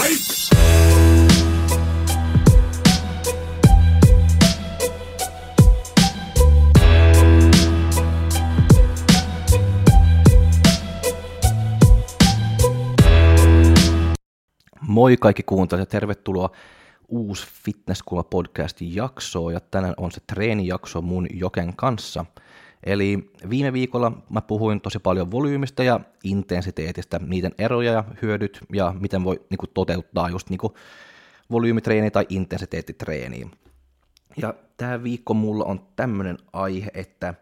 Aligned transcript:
Moi 0.00 0.16
kaikki 15.16 15.42
kuuntelijat 15.42 15.88
ja 15.88 15.90
tervetuloa 15.90 16.50
uusi 17.08 17.46
Fitnesskulma 17.64 18.22
podcastin 18.22 18.94
jaksoon 18.94 19.52
ja 19.52 19.60
tänään 19.60 19.94
on 19.96 20.12
se 20.12 20.20
treenijakso 20.26 21.02
mun 21.02 21.26
Joken 21.32 21.76
kanssa. 21.76 22.24
Eli 22.84 23.30
viime 23.50 23.72
viikolla 23.72 24.12
mä 24.30 24.40
puhuin 24.40 24.80
tosi 24.80 24.98
paljon 24.98 25.30
volyymista 25.30 25.82
ja 25.82 26.00
intensiteetistä, 26.24 27.20
niiden 27.26 27.52
eroja 27.58 27.92
ja 27.92 28.04
hyödyt 28.22 28.60
ja 28.72 28.94
miten 29.00 29.24
voi 29.24 29.40
niin 29.50 29.58
kuin, 29.58 29.70
toteuttaa 29.74 30.28
just 30.28 30.50
niin 30.50 30.58
kuin, 30.58 30.72
volyymitreeniä 31.50 32.10
tai 32.10 32.26
intensiteettitreeniä. 32.28 33.48
Ja 34.36 34.54
tämä 34.76 35.02
viikko 35.02 35.34
mulla 35.34 35.64
on 35.64 35.80
tämmöinen 35.96 36.38
aihe, 36.52 36.90
että 36.94 37.34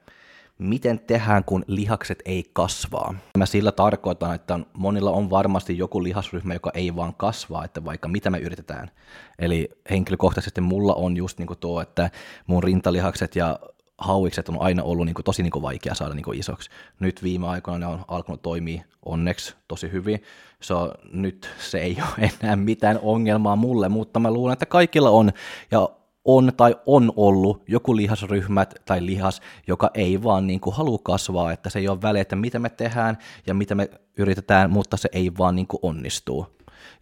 miten 0.59 1.01
tehdään, 1.01 1.45
kun 1.45 1.65
lihakset 1.67 2.23
ei 2.25 2.45
kasvaa. 2.53 3.15
Mä 3.39 3.47
sillä 3.47 3.73
tarkoitan, 3.73 4.35
että 4.35 4.61
monilla 4.73 5.11
on 5.11 5.31
varmasti 5.31 5.79
joku 5.79 6.03
lihasryhmä, 6.03 6.55
joka 6.55 6.71
ei 6.75 6.97
vaan 6.97 7.15
kasvaa, 7.15 7.65
että 7.65 7.85
vaikka 7.85 8.09
mitä 8.09 8.31
me 8.31 8.39
yritetään. 8.39 8.91
Eli 9.39 9.69
henkilökohtaisesti 9.91 10.61
mulla 10.61 10.95
on 10.95 11.17
just 11.17 11.39
niin 11.39 11.47
kuin 11.47 11.59
tuo, 11.59 11.81
että 11.81 12.11
mun 12.47 12.63
rintalihakset 12.63 13.37
ja 13.37 13.59
hauikset 13.99 14.49
on 14.49 14.61
aina 14.61 14.83
ollut 14.83 15.07
niin 15.07 15.15
kuin 15.15 15.25
tosi 15.25 15.43
niin 15.43 15.51
kuin 15.51 15.63
vaikea 15.63 15.95
saada 15.95 16.15
niin 16.15 16.25
kuin 16.25 16.39
isoksi. 16.39 16.71
Nyt 17.01 17.23
viime 17.23 17.49
aikoina 17.49 17.87
ne 17.87 17.95
on 17.95 18.05
alkanut 18.09 18.43
toimia 18.43 18.83
onneksi 19.05 19.55
tosi 19.69 19.93
hyvin. 19.93 20.23
So, 20.61 20.93
nyt 21.13 21.51
se 21.59 21.79
ei 21.79 21.97
ole 22.19 22.31
enää 22.43 22.57
mitään 22.57 22.99
ongelmaa 23.03 23.57
mulle, 23.57 23.89
mutta 23.89 24.21
mä 24.21 24.31
luulen, 24.31 24.53
että 24.53 24.67
kaikilla 24.67 25.11
on. 25.11 25.33
Ja 25.71 25.89
on 26.25 26.53
tai 26.57 26.77
on 26.87 27.13
ollut 27.17 27.63
joku 27.67 27.97
lihasryhmä 27.97 28.67
tai 28.85 29.07
lihas, 29.07 29.41
joka 29.67 29.91
ei 29.95 30.23
vaan 30.23 30.47
niin 30.47 30.61
kuin 30.61 30.77
halua 30.77 30.99
kasvaa, 31.03 31.53
että 31.53 31.71
se 31.71 31.79
ei 31.79 31.89
ole 31.89 32.03
väliä, 32.03 32.23
että 32.23 32.37
mitä 32.37 32.59
me 32.59 32.71
tehdään 32.71 33.19
ja 33.47 33.55
mitä 33.55 33.75
me 33.75 33.91
yritetään, 34.17 34.71
mutta 34.71 34.97
se 34.97 35.09
ei 35.13 35.33
vaan 35.39 35.57
niin 35.57 35.67
kuin 35.67 35.81
onnistuu. 35.83 36.47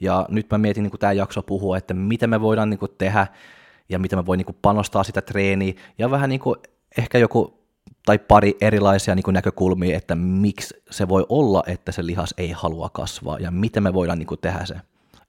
Ja 0.00 0.26
nyt 0.28 0.50
mä 0.50 0.58
mietin, 0.58 0.82
niin 0.82 0.90
kuin 0.90 1.00
tämä 1.00 1.12
jakso 1.12 1.42
puhuu, 1.42 1.74
että 1.74 1.94
mitä 1.94 2.26
me 2.26 2.40
voidaan 2.40 2.70
niin 2.70 2.78
kuin 2.78 2.92
tehdä 2.98 3.26
ja 3.88 3.98
mitä 3.98 4.16
me 4.16 4.26
voi 4.26 4.36
niin 4.36 4.46
kuin 4.46 4.58
panostaa 4.62 5.04
sitä 5.04 5.22
treeniä 5.22 5.74
ja 5.98 6.10
vähän 6.10 6.30
niin 6.30 6.40
kuin 6.40 6.56
ehkä 6.98 7.18
joku 7.18 7.66
tai 8.06 8.18
pari 8.18 8.56
erilaisia 8.60 9.14
niin 9.14 9.22
kuin 9.22 9.34
näkökulmia, 9.34 9.96
että 9.96 10.14
miksi 10.14 10.82
se 10.90 11.08
voi 11.08 11.26
olla, 11.28 11.62
että 11.66 11.92
se 11.92 12.06
lihas 12.06 12.34
ei 12.38 12.50
halua 12.50 12.90
kasvaa 12.92 13.38
ja 13.38 13.50
miten 13.50 13.82
me 13.82 13.94
voidaan 13.94 14.18
niin 14.18 14.26
kuin 14.26 14.40
tehdä 14.40 14.64
se, 14.64 14.74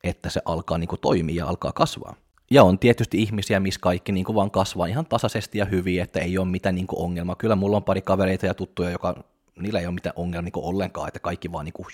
että 0.03 0.29
se 0.29 0.41
alkaa 0.45 0.77
niin 0.77 0.87
kuin 0.87 1.01
toimia 1.01 1.35
ja 1.35 1.47
alkaa 1.47 1.71
kasvaa. 1.71 2.15
Ja 2.51 2.63
on 2.63 2.79
tietysti 2.79 3.21
ihmisiä, 3.21 3.59
missä 3.59 3.79
kaikki 3.79 4.11
niin 4.11 4.25
kuin 4.25 4.35
vaan 4.35 4.51
kasvaa 4.51 4.87
ihan 4.87 5.05
tasaisesti 5.05 5.57
ja 5.57 5.65
hyvin, 5.65 6.01
että 6.01 6.19
ei 6.19 6.37
ole 6.37 6.47
mitään 6.47 6.75
niin 6.75 6.87
kuin 6.87 7.01
ongelmaa. 7.01 7.35
Kyllä 7.35 7.55
mulla 7.55 7.77
on 7.77 7.83
pari 7.83 8.01
kavereita 8.01 8.45
ja 8.45 8.53
tuttuja, 8.53 8.89
joka 8.89 9.23
niillä 9.59 9.79
ei 9.79 9.85
ole 9.85 9.93
mitään 9.93 10.13
ongelmaa 10.15 10.51
niin 10.55 10.65
ollenkaan, 10.65 11.07
että 11.07 11.19
kaikki 11.19 11.51
vaan 11.51 11.65
niin 11.65 11.73
kuin 11.73 11.87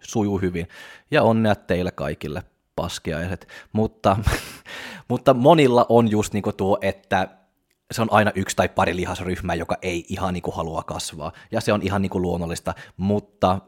sujuu 0.00 0.38
hyvin. 0.38 0.68
Ja 1.10 1.22
onnea 1.22 1.54
teille 1.54 1.90
kaikille 1.90 2.42
paskiaiset. 2.76 3.48
Mutta, 3.72 4.16
mutta 5.10 5.34
monilla 5.34 5.86
on 5.88 6.10
just 6.10 6.32
niin 6.32 6.42
kuin 6.42 6.56
tuo, 6.56 6.78
että 6.80 7.28
se 7.92 8.02
on 8.02 8.12
aina 8.12 8.32
yksi 8.34 8.56
tai 8.56 8.68
pari 8.68 8.96
lihasryhmää, 8.96 9.56
joka 9.56 9.76
ei 9.82 10.04
ihan 10.08 10.34
niin 10.34 10.42
kuin 10.42 10.56
halua 10.56 10.82
kasvaa. 10.82 11.32
Ja 11.50 11.60
se 11.60 11.72
on 11.72 11.82
ihan 11.82 12.02
niin 12.02 12.10
kuin 12.10 12.22
luonnollista, 12.22 12.74
mutta 12.96 13.58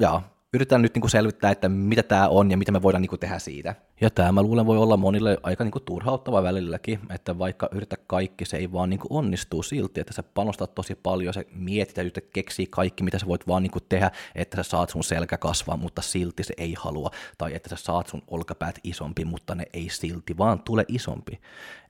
ja 0.00 0.22
yritetään 0.54 0.82
nyt 0.82 0.94
niin 0.94 1.00
kuin 1.00 1.10
selvittää, 1.10 1.50
että 1.50 1.68
mitä 1.68 2.02
tämä 2.02 2.28
on 2.28 2.50
ja 2.50 2.56
mitä 2.56 2.72
me 2.72 2.82
voidaan 2.82 3.02
niin 3.02 3.08
kuin 3.08 3.20
tehdä 3.20 3.38
siitä. 3.38 3.74
Ja 4.00 4.10
tämä 4.10 4.32
mä 4.32 4.42
luulen 4.42 4.66
voi 4.66 4.78
olla 4.78 4.96
monille 4.96 5.38
aika 5.42 5.64
niin 5.64 5.72
kuin 5.72 5.84
turhauttava 5.84 6.42
välilläkin, 6.42 7.00
että 7.10 7.38
vaikka 7.38 7.68
yritä 7.72 7.96
kaikki, 8.06 8.44
se 8.44 8.56
ei 8.56 8.72
vaan 8.72 8.90
niin 8.90 9.00
kuin 9.00 9.12
onnistuu 9.12 9.62
silti, 9.62 10.00
että 10.00 10.12
sä 10.12 10.22
panostat 10.22 10.74
tosi 10.74 10.94
paljon, 10.94 11.34
sä 11.34 11.44
mietit 11.54 11.96
ja 11.96 12.04
keksiä 12.32 12.66
kaikki, 12.70 13.04
mitä 13.04 13.18
sä 13.18 13.26
voit 13.26 13.48
vaan 13.48 13.62
niin 13.62 13.70
kuin 13.70 13.84
tehdä, 13.88 14.10
että 14.34 14.56
sä 14.56 14.62
saat 14.62 14.90
sun 14.90 15.04
selkä 15.04 15.38
kasvaa, 15.38 15.76
mutta 15.76 16.02
silti 16.02 16.44
se 16.44 16.54
ei 16.56 16.74
halua, 16.78 17.10
tai 17.38 17.54
että 17.54 17.68
sä 17.68 17.76
saat 17.76 18.06
sun 18.06 18.22
olkapäät 18.28 18.78
isompi, 18.84 19.24
mutta 19.24 19.54
ne 19.54 19.64
ei 19.72 19.88
silti 19.90 20.38
vaan 20.38 20.62
tule 20.62 20.84
isompi. 20.88 21.40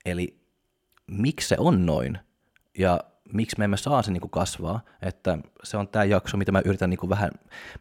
Eli 0.05 0.44
miksi 1.07 1.49
se 1.49 1.57
on 1.59 1.87
noin? 1.87 2.19
Ja 2.79 3.01
miksi 3.33 3.59
me 3.59 3.65
emme 3.65 3.77
saa 3.77 4.03
se 4.03 4.13
niin 4.13 4.31
kasvaa, 4.31 4.81
että 5.03 5.39
se 5.63 5.77
on 5.77 5.89
tämä 5.89 6.05
jakso, 6.05 6.37
mitä 6.37 6.53
mä 6.53 6.63
yritän 6.65 6.91
niin 6.91 7.09
vähän, 7.09 7.31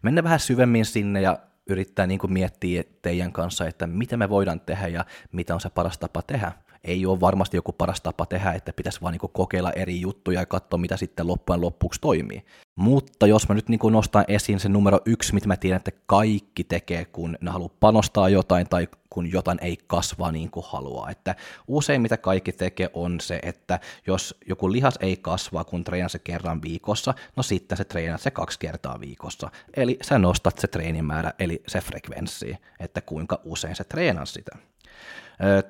mennä 0.01 0.23
vähän 0.23 0.39
syvemmin 0.39 0.85
sinne 0.85 1.21
ja 1.21 1.39
yrittää 1.67 2.07
niin 2.07 2.19
miettiä 2.27 2.83
teidän 3.01 3.31
kanssa, 3.31 3.67
että 3.67 3.87
mitä 3.87 4.17
me 4.17 4.29
voidaan 4.29 4.59
tehdä 4.59 4.87
ja 4.87 5.05
mitä 5.31 5.53
on 5.53 5.61
se 5.61 5.69
paras 5.69 5.97
tapa 5.97 6.21
tehdä. 6.21 6.51
Ei 6.83 7.05
ole 7.05 7.19
varmasti 7.19 7.57
joku 7.57 7.71
paras 7.71 8.01
tapa 8.01 8.25
tehdä, 8.25 8.51
että 8.51 8.73
pitäisi 8.73 9.01
vaan 9.01 9.11
niin 9.11 9.31
kokeilla 9.33 9.71
eri 9.71 10.01
juttuja 10.01 10.39
ja 10.39 10.45
katsoa, 10.45 10.79
mitä 10.79 10.97
sitten 10.97 11.27
loppujen 11.27 11.61
loppuksi 11.61 12.01
toimii. 12.01 12.45
Mutta 12.75 13.27
jos 13.27 13.49
mä 13.49 13.55
nyt 13.55 13.69
niin 13.69 13.79
nostan 13.91 14.25
esiin 14.27 14.59
se 14.59 14.69
numero 14.69 14.99
yksi, 15.05 15.33
mitä 15.33 15.47
mä 15.47 15.57
tiedän, 15.57 15.77
että 15.77 15.91
kaikki 16.05 16.63
tekee, 16.63 17.05
kun 17.05 17.37
ne 17.41 17.51
haluaa 17.51 17.75
panostaa 17.79 18.29
jotain 18.29 18.69
tai 18.69 18.87
kun 19.09 19.31
jotain 19.31 19.59
ei 19.61 19.77
kasva 19.87 20.31
niin 20.31 20.51
kuin 20.51 20.65
haluaa. 20.69 21.09
Että 21.09 21.35
usein 21.67 22.01
mitä 22.01 22.17
kaikki 22.17 22.51
tekee 22.51 22.89
on 22.93 23.19
se, 23.19 23.39
että 23.43 23.79
jos 24.07 24.35
joku 24.49 24.71
lihas 24.71 24.97
ei 25.01 25.17
kasva, 25.17 25.63
kun 25.63 25.83
treenaa 25.83 26.09
se 26.09 26.19
kerran 26.19 26.61
viikossa, 26.61 27.13
no 27.35 27.43
sitten 27.43 27.77
se 27.77 27.83
treenaa 27.83 28.17
se 28.17 28.31
kaksi 28.31 28.59
kertaa 28.59 28.99
viikossa. 28.99 29.49
Eli 29.73 29.97
sä 30.01 30.19
nostat 30.19 30.59
se 30.59 30.67
treenimäärä, 30.67 31.33
eli 31.39 31.63
se 31.67 31.81
frekvenssi, 31.81 32.57
että 32.79 33.01
kuinka 33.01 33.41
usein 33.43 33.75
sä 33.75 33.83
treenaa 33.83 34.25
sitä. 34.25 34.57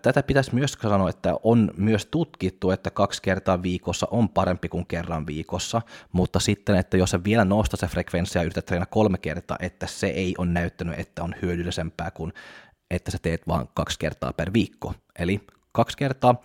Tätä 0.02 0.24
pitäisi 0.24 0.56
myös 0.56 0.78
sanoa, 0.82 1.10
että 1.10 1.36
on 1.44 1.72
myös 1.78 2.06
tutkittu, 2.06 2.72
että 2.72 2.92
kaksi 2.92 3.22
kertaa 3.22 3.64
viikossa 3.64 4.08
on 4.12 4.30
parempi 4.30 4.70
kuin 4.70 4.86
kerran 4.86 5.28
viikossa, 5.28 5.82
mutta 6.12 6.40
sitten, 6.40 6.76
että 6.76 6.98
jos 6.98 7.10
sä 7.10 7.24
vielä 7.24 7.46
nostat 7.46 7.80
se 7.80 7.88
frekvenssiä 7.88 8.42
ja 8.42 8.46
yrität 8.46 8.66
treenata 8.66 8.92
kolme 8.92 9.18
kertaa, 9.18 9.58
että 9.60 9.88
se 9.88 10.08
ei 10.08 10.36
ole 10.38 10.48
näyttänyt, 10.48 11.00
että 11.00 11.24
on 11.24 11.36
hyödyllisempää 11.42 12.12
kuin 12.12 12.34
että 12.92 13.12
sä 13.12 13.18
teet 13.22 13.48
vain 13.48 13.68
kaksi 13.74 14.00
kertaa 14.00 14.34
per 14.34 14.54
viikko. 14.54 14.94
Eli 15.20 15.42
kaksi 15.72 15.98
kertaa 15.98 16.42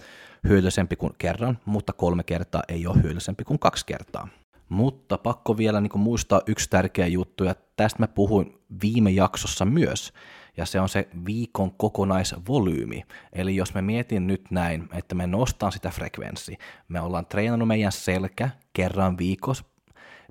hyödyllisempi 0.49 0.97
kuin 0.97 1.13
kerran, 1.19 1.59
mutta 1.65 1.93
kolme 1.93 2.23
kertaa 2.23 2.63
ei 2.69 2.87
ole 2.87 2.97
hyödyllisempi 3.03 3.45
kuin 3.45 3.59
kaksi 3.59 3.87
kertaa. 3.87 4.29
Mutta 4.69 5.19
pakko 5.19 5.57
vielä 5.57 5.81
niin 5.81 5.99
muistaa 5.99 6.43
yksi 6.47 6.71
tärkeä 6.71 7.07
juttu, 7.07 7.45
ja 7.45 7.55
tästä 7.77 8.03
mä 8.03 8.09
puhuin 8.09 8.59
viime 8.83 9.11
jaksossa 9.11 9.65
myös, 9.65 10.13
ja 10.59 10.67
se 10.67 10.81
on 10.81 10.89
se 10.89 11.09
viikon 11.27 11.71
kokonaisvolyymi. 11.71 13.05
Eli 13.33 13.57
jos 13.57 13.75
me 13.75 13.83
mietin 13.83 14.27
nyt 14.27 14.51
näin, 14.51 14.89
että 14.95 15.15
me 15.15 15.27
nostan 15.27 15.73
sitä 15.73 15.91
frekvenssi, 15.91 16.59
me 16.89 17.01
ollaan 17.01 17.27
treenannut 17.27 17.69
meidän 17.69 17.93
selkä 17.93 18.51
kerran 18.73 19.19
viikossa, 19.19 19.65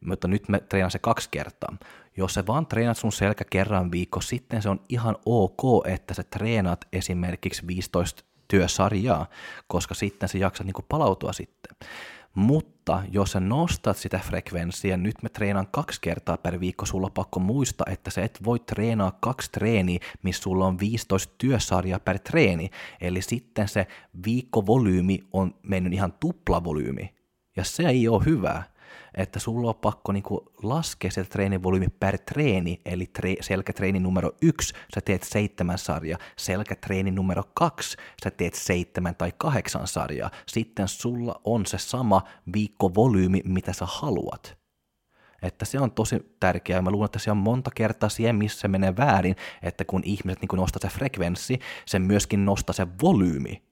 mutta 0.05 0.27
nyt 0.27 0.49
me 0.49 0.59
treenaan 0.59 0.91
se 0.91 0.99
kaksi 0.99 1.29
kertaa. 1.31 1.77
Jos 2.17 2.33
sä 2.33 2.43
vaan 2.47 2.65
treenat 2.65 2.97
sun 2.97 3.11
selkä 3.11 3.43
kerran 3.49 3.91
viikko, 3.91 4.21
sitten 4.21 4.61
se 4.61 4.69
on 4.69 4.79
ihan 4.89 5.15
ok, 5.25 5.87
että 5.87 6.13
sä 6.13 6.23
treenaat 6.23 6.85
esimerkiksi 6.93 7.67
15 7.67 8.23
työsarjaa, 8.47 9.25
koska 9.67 9.95
sitten 9.95 10.29
se 10.29 10.37
jaksat 10.37 10.65
niinku 10.65 10.85
palautua 10.89 11.33
sitten. 11.33 11.75
Mutta 12.37 13.03
jos 13.11 13.31
sä 13.31 13.39
nostat 13.39 13.97
sitä 13.97 14.19
frekvenssiä, 14.19 14.97
nyt 14.97 15.23
me 15.23 15.29
treenaan 15.29 15.67
kaksi 15.71 16.01
kertaa 16.01 16.37
per 16.37 16.59
viikko, 16.59 16.85
sulla 16.85 17.05
on 17.05 17.11
pakko 17.11 17.39
muistaa, 17.39 17.87
että 17.89 18.11
sä 18.11 18.23
et 18.23 18.39
voi 18.45 18.59
treenaa 18.59 19.17
kaksi 19.19 19.51
treeniä, 19.51 19.99
missä 20.23 20.41
sulla 20.41 20.65
on 20.65 20.79
15 20.79 21.33
työsarjaa 21.37 21.99
per 21.99 22.19
treeni. 22.19 22.69
Eli 23.01 23.21
sitten 23.21 23.67
se 23.67 23.87
viikkovolyymi 24.25 25.23
on 25.33 25.55
mennyt 25.63 25.93
ihan 25.93 26.13
tuplavolyymi. 26.19 27.13
Ja 27.55 27.63
se 27.63 27.83
ei 27.83 28.07
ole 28.07 28.25
hyvää 28.25 28.63
että 29.15 29.39
sulla 29.39 29.69
on 29.69 29.75
pakko 29.75 30.11
niinku 30.11 30.51
laskea 30.63 31.11
se 31.11 31.23
treenivolyymi 31.23 31.87
per 31.99 32.17
treeni, 32.17 32.81
eli 32.85 33.11
tre- 33.19 33.41
selkätreeni 33.41 33.99
numero 33.99 34.31
yksi, 34.41 34.73
sä 34.95 35.01
teet 35.01 35.23
seitsemän 35.23 35.77
sarjaa, 35.77 36.19
selkätreeni 36.37 37.11
numero 37.11 37.43
kaksi, 37.53 37.97
sä 38.23 38.31
teet 38.31 38.53
seitsemän 38.53 39.15
tai 39.15 39.33
kahdeksan 39.37 39.87
sarjaa, 39.87 40.31
sitten 40.47 40.87
sulla 40.87 41.41
on 41.43 41.65
se 41.65 41.77
sama 41.77 42.21
viikkovolyymi, 42.53 43.41
mitä 43.45 43.73
sä 43.73 43.85
haluat. 43.85 44.57
Että 45.41 45.65
se 45.65 45.79
on 45.79 45.91
tosi 45.91 46.35
tärkeää. 46.39 46.81
Mä 46.81 46.91
luulen, 46.91 47.05
että 47.05 47.19
se 47.19 47.31
on 47.31 47.37
monta 47.37 47.71
kertaa 47.75 48.09
siihen, 48.09 48.35
missä 48.35 48.67
menee 48.67 48.97
väärin, 48.97 49.35
että 49.61 49.85
kun 49.85 50.01
ihmiset 50.05 50.41
niin 50.41 50.57
nostaa 50.57 50.79
se 50.81 50.87
frekvenssi, 50.97 51.59
se 51.85 51.99
myöskin 51.99 52.45
nostaa 52.45 52.73
se 52.73 52.87
volyymi 53.01 53.63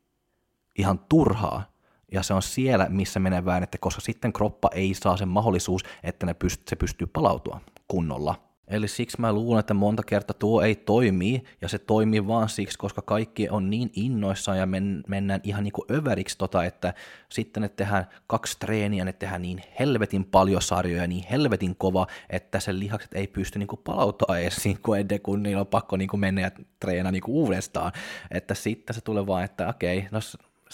ihan 0.77 0.99
turhaa 0.99 1.74
ja 2.11 2.23
se 2.23 2.33
on 2.33 2.41
siellä, 2.41 2.87
missä 2.89 3.19
menee 3.19 3.45
väärin, 3.45 3.63
että 3.63 3.77
koska 3.77 4.01
sitten 4.01 4.33
kroppa 4.33 4.69
ei 4.73 4.93
saa 4.93 5.17
sen 5.17 5.27
mahdollisuus, 5.27 5.83
että 6.03 6.25
ne 6.25 6.35
pyst- 6.43 6.61
se 6.69 6.75
pystyy 6.75 7.07
palautua 7.07 7.61
kunnolla. 7.87 8.35
Eli 8.67 8.87
siksi 8.87 9.21
mä 9.21 9.33
luulen, 9.33 9.59
että 9.59 9.73
monta 9.73 10.03
kertaa 10.03 10.35
tuo 10.39 10.61
ei 10.61 10.75
toimi, 10.75 11.43
ja 11.61 11.67
se 11.67 11.79
toimii 11.79 12.27
vaan 12.27 12.49
siksi, 12.49 12.77
koska 12.77 13.01
kaikki 13.01 13.49
on 13.49 13.69
niin 13.69 13.89
innoissaan 13.93 14.57
ja 14.57 14.65
men, 14.65 15.03
mennään 15.07 15.39
ihan 15.43 15.63
niin 15.63 15.71
kuin 15.71 15.85
överiksi, 15.91 16.37
tota, 16.37 16.65
että 16.65 16.93
sitten 17.29 17.61
ne 17.61 17.69
tehdään 17.69 18.05
kaksi 18.27 18.59
treeniä, 18.59 19.05
ne 19.05 19.13
tehdään 19.13 19.41
niin 19.41 19.63
helvetin 19.79 20.25
paljon 20.25 20.61
sarjoja, 20.61 21.07
niin 21.07 21.25
helvetin 21.31 21.75
kova, 21.75 22.07
että 22.29 22.59
sen 22.59 22.79
lihakset 22.79 23.13
ei 23.13 23.27
pysty 23.27 23.59
niin 23.59 23.67
kuin 23.67 23.81
palautua 23.83 24.37
edes 24.37 24.63
niin 24.65 24.79
kuin 24.81 24.99
ennen 24.99 25.21
kuin 25.21 25.43
niillä 25.43 25.61
on 25.61 25.67
pakko 25.67 25.97
niin 25.97 26.09
kuin 26.09 26.19
mennä 26.19 26.41
ja 26.41 26.51
treenaa 26.79 27.11
niin 27.11 27.23
kuin 27.23 27.35
uudestaan. 27.35 27.91
Että 28.31 28.53
sitten 28.53 28.93
se 28.93 29.01
tulee 29.01 29.27
vaan, 29.27 29.43
että 29.43 29.67
okei, 29.67 30.07
no 30.11 30.19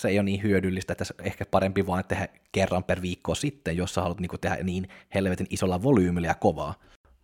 se 0.01 0.07
ei 0.07 0.19
ole 0.19 0.23
niin 0.23 0.43
hyödyllistä, 0.43 0.93
että 0.93 1.05
ehkä 1.23 1.45
parempi 1.45 1.87
vaan 1.87 2.03
tehdä 2.07 2.27
kerran 2.51 2.83
per 2.83 3.01
viikko 3.01 3.35
sitten, 3.35 3.77
jos 3.77 3.93
sä 3.93 4.01
haluat 4.01 4.19
niin 4.19 4.31
tehdä 4.41 4.57
niin 4.63 4.89
helvetin 5.13 5.47
isolla 5.49 5.83
volyymilla 5.83 6.27
ja 6.27 6.35
kovaa. 6.35 6.73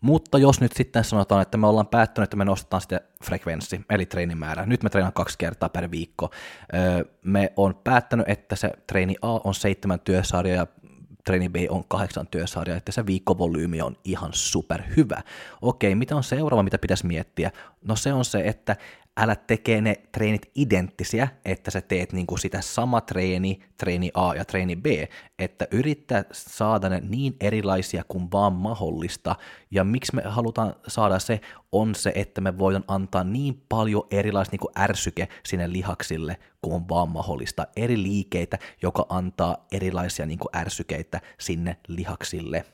Mutta 0.01 0.37
jos 0.37 0.61
nyt 0.61 0.73
sitten 0.73 1.03
sanotaan, 1.03 1.41
että 1.41 1.57
me 1.57 1.67
ollaan 1.67 1.87
päättänyt, 1.87 2.27
että 2.27 2.37
me 2.37 2.45
nostetaan 2.45 2.81
sitä 2.81 3.01
frekvenssi, 3.23 3.81
eli 3.89 4.05
treenimäärä, 4.05 4.65
nyt 4.65 4.83
me 4.83 4.89
treenaan 4.89 5.13
kaksi 5.13 5.37
kertaa 5.37 5.69
per 5.69 5.91
viikko, 5.91 6.31
me 7.23 7.53
on 7.55 7.75
päättänyt, 7.83 8.29
että 8.29 8.55
se 8.55 8.71
treeni 8.87 9.15
A 9.21 9.39
on 9.43 9.55
seitsemän 9.55 9.99
työsarjaa 9.99 10.55
ja 10.55 10.67
treeni 11.25 11.49
B 11.49 11.55
on 11.69 11.83
kahdeksan 11.87 12.27
työsarjaa, 12.27 12.77
että 12.77 12.91
se 12.91 13.05
viikkovolyymi 13.05 13.81
on 13.81 13.97
ihan 14.03 14.29
super 14.33 14.81
hyvä. 14.97 15.21
Okei, 15.61 15.95
mitä 15.95 16.15
on 16.15 16.23
seuraava, 16.23 16.63
mitä 16.63 16.77
pitäisi 16.77 17.05
miettiä? 17.05 17.51
No 17.87 17.95
se 17.95 18.13
on 18.13 18.25
se, 18.25 18.41
että 18.45 18.75
älä 19.17 19.35
tekee 19.35 19.81
ne 19.81 19.95
treenit 20.11 20.51
identtisiä, 20.55 21.27
että 21.45 21.71
sä 21.71 21.81
teet 21.81 22.13
niinku 22.13 22.37
sitä 22.37 22.61
sama 22.61 23.01
treeni, 23.01 23.59
treeni 23.77 24.11
A 24.13 24.35
ja 24.35 24.45
treeni 24.45 24.75
B, 24.75 24.85
että 25.39 25.67
yrittää 25.71 26.23
saada 26.31 26.89
ne 26.89 27.01
niin 27.09 27.35
erilaisia 27.39 28.03
kuin 28.07 28.31
vaan 28.31 28.53
mahdollista, 28.53 29.35
ja 29.71 29.83
miksi 29.83 30.15
me 30.15 30.21
halutaan 30.25 30.75
saada 30.87 31.19
se, 31.19 31.41
on 31.71 31.95
se, 31.95 32.11
että 32.15 32.41
me 32.41 32.57
voidaan 32.57 32.83
antaa 32.87 33.23
niin 33.23 33.63
paljon 33.69 34.03
erilaista 34.11 34.53
niinku 34.53 34.69
ärsyke 34.79 35.27
sinne 35.45 35.71
lihaksille, 35.71 36.37
kuin 36.61 36.75
on 36.75 36.89
vaan 36.89 37.09
mahdollista, 37.09 37.67
eri 37.75 38.03
liikeitä, 38.03 38.59
joka 38.81 39.05
antaa 39.09 39.65
erilaisia 39.71 40.25
niinku 40.25 40.49
ärsykeitä 40.55 41.21
sinne 41.39 41.77
lihaksille 41.87 42.65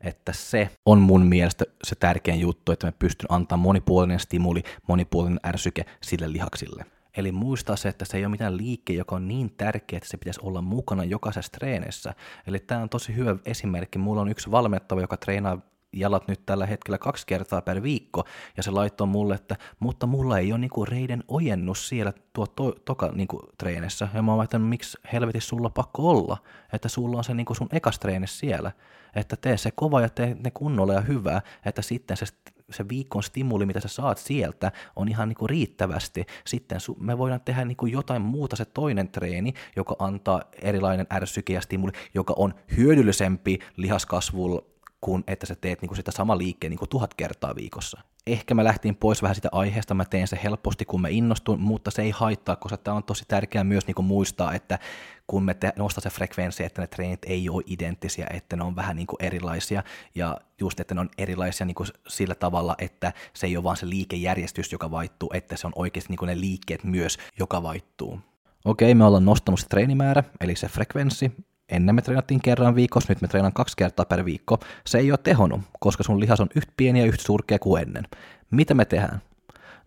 että 0.00 0.32
se 0.32 0.70
on 0.86 0.98
mun 1.00 1.26
mielestä 1.26 1.64
se 1.84 1.94
tärkein 1.94 2.40
juttu, 2.40 2.72
että 2.72 2.86
me 2.86 2.92
pystyn 2.98 3.26
antamaan 3.28 3.62
monipuolinen 3.62 4.20
stimuli, 4.20 4.62
monipuolinen 4.88 5.40
ärsyke 5.46 5.84
sille 6.02 6.32
lihaksille. 6.32 6.84
Eli 7.16 7.32
muistaa 7.32 7.76
se, 7.76 7.88
että 7.88 8.04
se 8.04 8.16
ei 8.16 8.24
ole 8.24 8.30
mitään 8.30 8.56
liike, 8.56 8.92
joka 8.92 9.16
on 9.16 9.28
niin 9.28 9.50
tärkeä, 9.56 9.96
että 9.96 10.08
se 10.08 10.16
pitäisi 10.16 10.40
olla 10.42 10.62
mukana 10.62 11.04
jokaisessa 11.04 11.52
treenissä. 11.52 12.14
Eli 12.46 12.58
tämä 12.58 12.82
on 12.82 12.88
tosi 12.88 13.16
hyvä 13.16 13.36
esimerkki. 13.44 13.98
Mulla 13.98 14.20
on 14.20 14.28
yksi 14.28 14.50
valmettava, 14.50 15.00
joka 15.00 15.16
treenaa 15.16 15.58
jalat 15.92 16.28
nyt 16.28 16.46
tällä 16.46 16.66
hetkellä 16.66 16.98
kaksi 16.98 17.26
kertaa 17.26 17.62
per 17.62 17.82
viikko, 17.82 18.24
ja 18.56 18.62
se 18.62 18.70
laittoi 18.70 19.06
mulle, 19.06 19.34
että 19.34 19.56
mutta 19.80 20.06
mulla 20.06 20.38
ei 20.38 20.52
ole 20.52 20.60
niinku 20.60 20.84
reiden 20.84 21.24
ojennus 21.28 21.88
siellä 21.88 22.12
tuo 22.32 22.46
to, 22.46 22.72
toka 22.84 23.12
niinku 23.14 23.40
treenissä, 23.58 24.08
ja 24.14 24.22
mä 24.22 24.34
oon 24.34 24.44
että 24.44 24.58
miksi 24.58 24.98
helvetissä 25.12 25.48
sulla 25.48 25.70
pakko 25.70 26.10
olla, 26.10 26.36
että 26.72 26.88
sulla 26.88 27.18
on 27.18 27.24
se 27.24 27.34
niinku 27.34 27.54
sun 27.54 27.68
ekas 27.72 27.98
treeni 27.98 28.26
siellä, 28.26 28.72
että 29.14 29.36
tee 29.36 29.56
se 29.56 29.70
kova 29.70 30.00
ja 30.00 30.08
tee 30.08 30.36
ne 30.44 30.50
kunnolla 30.50 30.92
ja 30.92 31.00
hyvää, 31.00 31.42
että 31.64 31.82
sitten 31.82 32.16
se 32.16 32.26
se 32.70 32.88
viikon 32.88 33.22
stimuli, 33.22 33.66
mitä 33.66 33.80
sä 33.80 33.88
saat 33.88 34.18
sieltä, 34.18 34.72
on 34.96 35.08
ihan 35.08 35.28
niinku 35.28 35.46
riittävästi. 35.46 36.26
Sitten 36.46 36.78
me 37.00 37.18
voidaan 37.18 37.40
tehdä 37.40 37.64
niinku 37.64 37.86
jotain 37.86 38.22
muuta, 38.22 38.56
se 38.56 38.64
toinen 38.64 39.08
treeni, 39.08 39.54
joka 39.76 39.96
antaa 39.98 40.42
erilainen 40.62 41.06
ärsyke 41.12 41.52
ja 41.52 41.60
stimuli, 41.60 41.92
joka 42.14 42.34
on 42.36 42.54
hyödyllisempi 42.76 43.58
lihaskasvulla 43.76 44.62
kuin 45.00 45.24
että 45.26 45.46
sä 45.46 45.54
teet 45.54 45.82
niinku 45.82 45.94
sitä 45.94 46.10
sama 46.10 46.38
liikkeen 46.38 46.70
niinku 46.70 46.86
tuhat 46.86 47.14
kertaa 47.14 47.54
viikossa. 47.56 48.00
Ehkä 48.26 48.54
mä 48.54 48.64
lähtin 48.64 48.96
pois 48.96 49.22
vähän 49.22 49.34
sitä 49.34 49.48
aiheesta, 49.52 49.94
mä 49.94 50.04
teen 50.04 50.28
se 50.28 50.40
helposti, 50.44 50.84
kun 50.84 51.00
mä 51.00 51.08
innostun, 51.08 51.60
mutta 51.60 51.90
se 51.90 52.02
ei 52.02 52.10
haittaa, 52.10 52.56
koska 52.56 52.76
tämä 52.76 52.96
on 52.96 53.04
tosi 53.04 53.24
tärkeää 53.28 53.64
myös 53.64 53.86
niinku 53.86 54.02
muistaa, 54.02 54.54
että 54.54 54.78
kun 55.26 55.44
me 55.44 55.56
nostaa 55.76 56.02
se 56.02 56.10
frekvenssi, 56.10 56.64
että 56.64 56.82
ne 56.82 56.86
treenit 56.86 57.24
ei 57.24 57.48
ole 57.48 57.62
identtisiä, 57.66 58.26
että 58.30 58.56
ne 58.56 58.64
on 58.64 58.76
vähän 58.76 58.96
niinku 58.96 59.16
erilaisia, 59.20 59.82
ja 60.14 60.36
just, 60.60 60.80
että 60.80 60.94
ne 60.94 61.00
on 61.00 61.10
erilaisia 61.18 61.66
niinku 61.66 61.84
sillä 62.08 62.34
tavalla, 62.34 62.74
että 62.78 63.12
se 63.34 63.46
ei 63.46 63.56
ole 63.56 63.64
vaan 63.64 63.76
se 63.76 63.88
liikejärjestys, 63.88 64.72
joka 64.72 64.90
vaihtuu, 64.90 65.30
että 65.34 65.56
se 65.56 65.66
on 65.66 65.72
oikeasti 65.76 66.12
niinku 66.12 66.24
ne 66.24 66.40
liikkeet 66.40 66.84
myös, 66.84 67.18
joka 67.38 67.62
vaihtuu. 67.62 68.20
Okei, 68.64 68.94
me 68.94 69.04
ollaan 69.04 69.24
nostanut 69.24 69.60
se 69.60 69.66
treenimäärä, 69.68 70.24
eli 70.40 70.56
se 70.56 70.68
frekvenssi, 70.68 71.32
Ennen 71.70 71.94
me 71.94 72.02
treenattiin 72.02 72.40
kerran 72.40 72.74
viikossa, 72.74 73.12
nyt 73.12 73.20
me 73.20 73.28
treenaan 73.28 73.52
kaksi 73.52 73.76
kertaa 73.76 74.04
per 74.04 74.24
viikko. 74.24 74.58
Se 74.86 74.98
ei 74.98 75.12
ole 75.12 75.18
tehonnut, 75.22 75.60
koska 75.80 76.02
sun 76.02 76.20
lihas 76.20 76.40
on 76.40 76.48
yhtä 76.54 76.72
pieni 76.76 77.00
ja 77.00 77.06
yhtä 77.06 77.24
surkea 77.24 77.58
kuin 77.58 77.82
ennen. 77.82 78.04
Mitä 78.50 78.74
me 78.74 78.84
tehdään? 78.84 79.22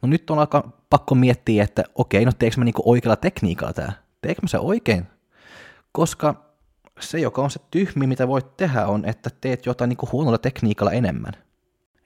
No 0.01 0.09
nyt 0.09 0.29
on 0.29 0.39
aika 0.39 0.69
pakko 0.89 1.15
miettiä, 1.15 1.63
että 1.63 1.83
okei, 1.95 2.25
no 2.25 2.31
teekö 2.39 2.57
me 2.57 2.65
niinku 2.65 2.81
oikealla 2.85 3.15
tekniikalla 3.15 3.73
tää? 3.73 3.93
Teekö 4.21 4.41
me 4.41 4.47
se 4.47 4.59
oikein? 4.59 5.07
Koska 5.91 6.35
se, 6.99 7.19
joka 7.19 7.41
on 7.41 7.51
se 7.51 7.59
tyhmi, 7.71 8.07
mitä 8.07 8.27
voit 8.27 8.57
tehdä, 8.57 8.87
on, 8.87 9.05
että 9.05 9.29
teet 9.41 9.65
jotain 9.65 9.89
niinku 9.89 10.09
huonolla 10.11 10.37
tekniikalla 10.37 10.91
enemmän. 10.91 11.33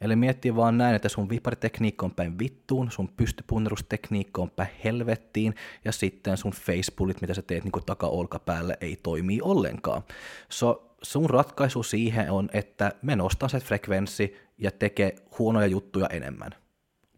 Eli 0.01 0.15
miettii 0.15 0.55
vaan 0.55 0.77
näin, 0.77 0.95
että 0.95 1.09
sun 1.09 1.29
viparitekniikka 1.29 2.05
on 2.05 2.11
päin 2.11 2.39
vittuun, 2.39 2.91
sun 2.91 3.09
pystypunnerustekniikka 3.17 4.41
on 4.41 4.49
päin 4.49 4.69
helvettiin, 4.83 5.55
ja 5.85 5.91
sitten 5.91 6.37
sun 6.37 6.51
facepullit, 6.51 7.21
mitä 7.21 7.33
sä 7.33 7.41
teet 7.41 7.63
niin 7.63 7.85
taka-olkapäälle, 7.85 8.77
ei 8.81 8.99
toimi 9.03 9.39
ollenkaan. 9.41 10.01
So, 10.49 10.95
sun 11.01 11.29
ratkaisu 11.29 11.83
siihen 11.83 12.31
on, 12.31 12.49
että 12.53 12.91
me 13.01 13.15
nostaa 13.15 13.49
se 13.49 13.59
frekvenssi 13.59 14.35
ja 14.57 14.71
tekee 14.71 15.15
huonoja 15.39 15.67
juttuja 15.67 16.07
enemmän. 16.07 16.51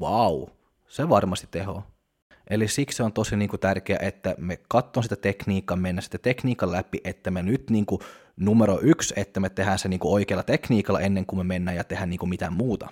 Wow, 0.02 0.44
se 0.88 1.10
varmasti 1.10 1.48
teho. 1.52 1.84
Eli 2.50 2.68
siksi 2.68 3.04
on 3.04 3.14
tosi 3.14 3.36
niin 3.36 3.50
tärkeää, 3.60 4.00
että 4.02 4.36
me 4.38 4.60
katson 4.68 5.04
sitä 5.04 5.16
tekniikkaa, 5.16 5.78
mennä 5.78 6.02
sitä 6.02 6.18
tekniikan 6.18 6.72
läpi, 6.72 7.02
että 7.04 7.32
me 7.32 7.44
nyt 7.44 7.70
niin 7.70 7.86
kuin, 7.86 8.02
numero 8.40 8.80
yksi, 8.82 9.14
että 9.18 9.40
me 9.40 9.50
tehdään 9.50 9.80
se 9.80 9.88
niin 9.88 10.00
kuin, 10.00 10.14
oikealla 10.14 10.44
tekniikalla 10.44 11.00
ennen 11.00 11.26
kuin 11.26 11.40
me 11.40 11.44
mennään 11.44 11.78
ja 11.78 11.84
tehdään 11.84 12.10
niin 12.10 12.20
kuin, 12.20 12.30
mitään 12.30 12.54
muuta. 12.54 12.90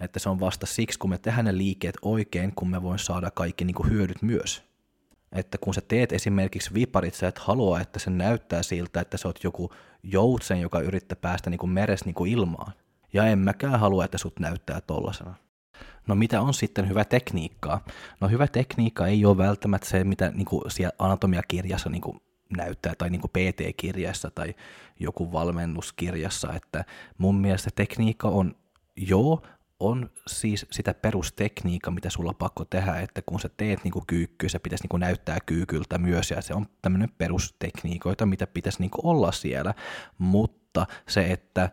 Että 0.00 0.18
se 0.18 0.28
on 0.28 0.40
vasta 0.40 0.66
siksi, 0.66 0.98
kun 0.98 1.10
me 1.10 1.18
tehdään 1.18 1.44
ne 1.44 1.56
liikkeet 1.56 1.96
oikein, 2.02 2.52
kun 2.54 2.70
me 2.70 2.82
voin 2.82 2.98
saada 2.98 3.30
kaikki 3.30 3.64
niin 3.64 3.74
kuin, 3.74 3.90
hyödyt 3.90 4.22
myös. 4.22 4.62
Että 5.32 5.58
kun 5.58 5.74
sä 5.74 5.80
teet 5.88 6.12
esimerkiksi 6.12 6.74
viparit, 6.74 7.14
sä 7.14 7.28
et 7.28 7.38
halua, 7.38 7.80
että 7.80 7.98
se 7.98 8.10
näyttää 8.10 8.62
siltä, 8.62 9.00
että 9.00 9.16
sä 9.16 9.28
oot 9.28 9.44
joku 9.44 9.70
joutsen, 10.02 10.60
joka 10.60 10.80
yrittää 10.80 11.16
päästä 11.20 11.50
niin 11.50 11.58
kuin 11.58 11.70
meres 11.70 12.04
niin 12.04 12.14
kuin 12.14 12.32
ilmaan. 12.32 12.72
Ja 13.12 13.26
en 13.26 13.38
mäkään 13.38 13.80
halua, 13.80 14.04
että 14.04 14.18
sut 14.18 14.40
näyttää 14.40 14.80
tollasena. 14.80 15.34
No 16.06 16.14
mitä 16.14 16.40
on 16.40 16.54
sitten 16.54 16.88
hyvä 16.88 17.04
tekniikkaa? 17.04 17.84
No 18.20 18.28
hyvä 18.28 18.46
tekniikka 18.46 19.06
ei 19.06 19.24
ole 19.24 19.36
välttämättä 19.36 19.88
se, 19.88 20.04
mitä 20.04 20.30
niin 20.34 20.44
kuin 20.46 20.70
siellä 20.70 20.92
anatomiakirjassa 20.98 21.90
niin 21.90 22.02
kuin 22.02 22.20
näyttää, 22.56 22.94
tai 22.94 23.10
niin 23.10 23.20
kuin 23.20 23.30
PT-kirjassa 23.30 24.30
tai 24.30 24.54
joku 25.00 25.32
valmennuskirjassa, 25.32 26.52
että 26.52 26.84
mun 27.18 27.40
mielestä 27.40 27.70
tekniikka 27.74 28.28
on, 28.28 28.54
joo, 28.96 29.42
on 29.80 30.10
siis 30.26 30.66
sitä 30.70 30.94
perustekniikkaa, 30.94 31.94
mitä 31.94 32.10
sulla 32.10 32.30
on 32.30 32.36
pakko 32.36 32.64
tehdä, 32.64 32.96
että 32.96 33.22
kun 33.26 33.40
sä 33.40 33.50
teet 33.56 33.84
niin 33.84 34.06
kyykkyä, 34.06 34.48
se 34.48 34.58
pitäisi 34.58 34.86
niin 34.90 35.00
näyttää 35.00 35.38
kyykyltä 35.46 35.98
myös, 35.98 36.30
ja 36.30 36.42
se 36.42 36.54
on 36.54 36.66
tämmöinen 36.82 37.08
perustekniikoita, 37.18 38.26
mitä 38.26 38.46
pitäisi 38.46 38.80
niin 38.80 38.90
olla 39.02 39.32
siellä, 39.32 39.74
mutta 40.18 40.86
se, 41.08 41.32
että 41.32 41.70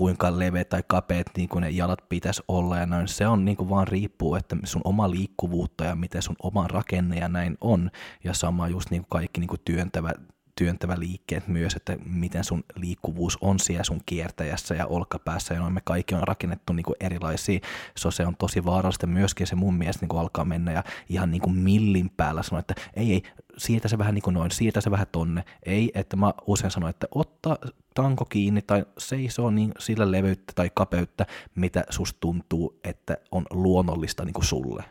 kuinka 0.00 0.38
leveät 0.38 0.68
tai 0.68 0.82
kapeat 0.86 1.26
niin 1.36 1.48
kuin 1.48 1.62
ne 1.62 1.70
jalat 1.70 2.08
pitäisi 2.08 2.42
olla 2.48 2.78
ja 2.78 2.86
näin. 2.86 3.08
Se 3.08 3.26
on 3.26 3.44
niin 3.44 3.56
kuin 3.56 3.68
vaan 3.68 3.88
riippuu, 3.88 4.34
että 4.34 4.56
sun 4.64 4.82
oma 4.84 5.10
liikkuvuutta 5.10 5.84
ja 5.84 5.94
miten 5.94 6.22
sun 6.22 6.36
oma 6.42 6.68
rakenne 6.68 7.18
ja 7.18 7.28
näin 7.28 7.56
on. 7.60 7.90
Ja 8.24 8.34
sama 8.34 8.68
just 8.68 8.90
niin 8.90 9.02
kuin 9.02 9.10
kaikki 9.10 9.40
niin 9.40 9.48
kuin 9.48 9.60
työntävä, 9.64 10.12
työntävä 10.56 10.98
liikkeet 10.98 11.48
myös, 11.48 11.74
että 11.74 11.96
miten 12.04 12.44
sun 12.44 12.64
liikkuvuus 12.76 13.38
on 13.40 13.58
siellä 13.58 13.84
sun 13.84 14.00
kiertäjässä 14.06 14.74
ja 14.74 14.86
olkapäässä, 14.86 15.54
ja 15.54 15.60
noin 15.60 15.72
me 15.72 15.80
kaikki 15.84 16.14
on 16.14 16.28
rakennettu 16.28 16.72
niin 16.72 16.84
erilaisia, 17.00 17.60
so 17.98 18.10
se 18.10 18.26
on 18.26 18.36
tosi 18.36 18.64
vaarallista 18.64 19.06
myöskin 19.06 19.46
se 19.46 19.56
mun 19.56 19.74
mielestä 19.74 20.06
niin 20.06 20.20
alkaa 20.20 20.44
mennä 20.44 20.72
ja 20.72 20.84
ihan 21.08 21.30
niin 21.30 21.42
kuin 21.42 21.56
millin 21.56 22.10
päällä 22.16 22.42
sanoa, 22.42 22.60
että 22.60 22.74
ei, 22.94 23.12
ei, 23.12 23.22
siirtä 23.58 23.88
se 23.88 23.98
vähän 23.98 24.14
niin 24.14 24.22
kuin 24.22 24.34
noin, 24.34 24.50
siirtä 24.50 24.80
se 24.80 24.90
vähän 24.90 25.06
tonne, 25.12 25.44
ei, 25.62 25.90
että 25.94 26.16
mä 26.16 26.34
usein 26.46 26.70
sanon, 26.70 26.90
että 26.90 27.06
ottaa 27.14 27.56
tanko 27.94 28.24
kiinni 28.24 28.62
tai 28.62 28.86
seisoo 28.98 29.50
niin 29.50 29.72
sillä 29.78 30.10
leveyttä 30.10 30.52
tai 30.56 30.70
kapeutta, 30.74 31.26
mitä 31.54 31.84
susta 31.90 32.20
tuntuu, 32.20 32.80
että 32.84 33.16
on 33.30 33.46
luonnollista 33.50 34.24
niin 34.24 34.34
kuin 34.34 34.44
sulle. 34.44 34.84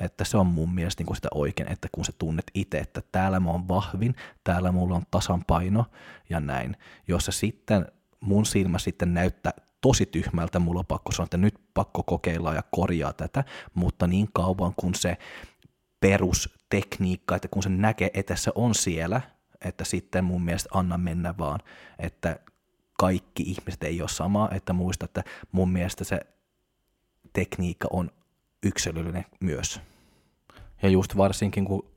Että 0.00 0.24
se 0.24 0.36
on 0.36 0.46
mun 0.46 0.74
mielestä 0.74 1.00
niin 1.00 1.06
kuin 1.06 1.16
sitä 1.16 1.28
oikein, 1.34 1.72
että 1.72 1.88
kun 1.92 2.04
sä 2.04 2.12
tunnet 2.18 2.50
itse, 2.54 2.78
että 2.78 3.02
täällä 3.12 3.40
mä 3.40 3.50
oon 3.50 3.68
vahvin, 3.68 4.14
täällä 4.44 4.72
mulla 4.72 4.96
on 4.96 5.02
tasanpaino 5.10 5.84
ja 6.30 6.40
näin. 6.40 6.76
Jos 7.08 7.24
se 7.24 7.32
sitten 7.32 7.86
mun 8.20 8.46
silmä 8.46 8.78
sitten 8.78 9.14
näyttää 9.14 9.52
tosi 9.80 10.06
tyhmältä, 10.06 10.58
mulla 10.58 10.78
on 10.78 10.86
pakko 10.86 11.12
sanoa, 11.12 11.24
että 11.24 11.36
nyt 11.36 11.60
pakko 11.74 12.02
kokeilla 12.02 12.54
ja 12.54 12.62
korjaa 12.70 13.12
tätä, 13.12 13.44
mutta 13.74 14.06
niin 14.06 14.28
kauan 14.32 14.74
kun 14.76 14.94
se 14.94 15.18
perustekniikka, 16.00 17.36
että 17.36 17.48
kun 17.48 17.62
se 17.62 17.68
näkee, 17.68 18.10
että 18.14 18.36
se 18.36 18.52
on 18.54 18.74
siellä, 18.74 19.20
että 19.64 19.84
sitten 19.84 20.24
mun 20.24 20.42
mielestä 20.42 20.68
anna 20.72 20.98
mennä 20.98 21.34
vaan, 21.38 21.60
että 21.98 22.40
kaikki 22.98 23.42
ihmiset 23.42 23.82
ei 23.82 24.00
ole 24.00 24.08
sama, 24.08 24.48
että 24.52 24.72
muista, 24.72 25.04
että 25.04 25.24
mun 25.52 25.70
mielestä 25.70 26.04
se 26.04 26.20
tekniikka 27.32 27.88
on 27.90 28.10
yksilöllinen 28.62 29.24
myös. 29.40 29.80
Ja 30.82 30.88
just 30.88 31.16
varsinkin, 31.16 31.64
kun 31.64 31.90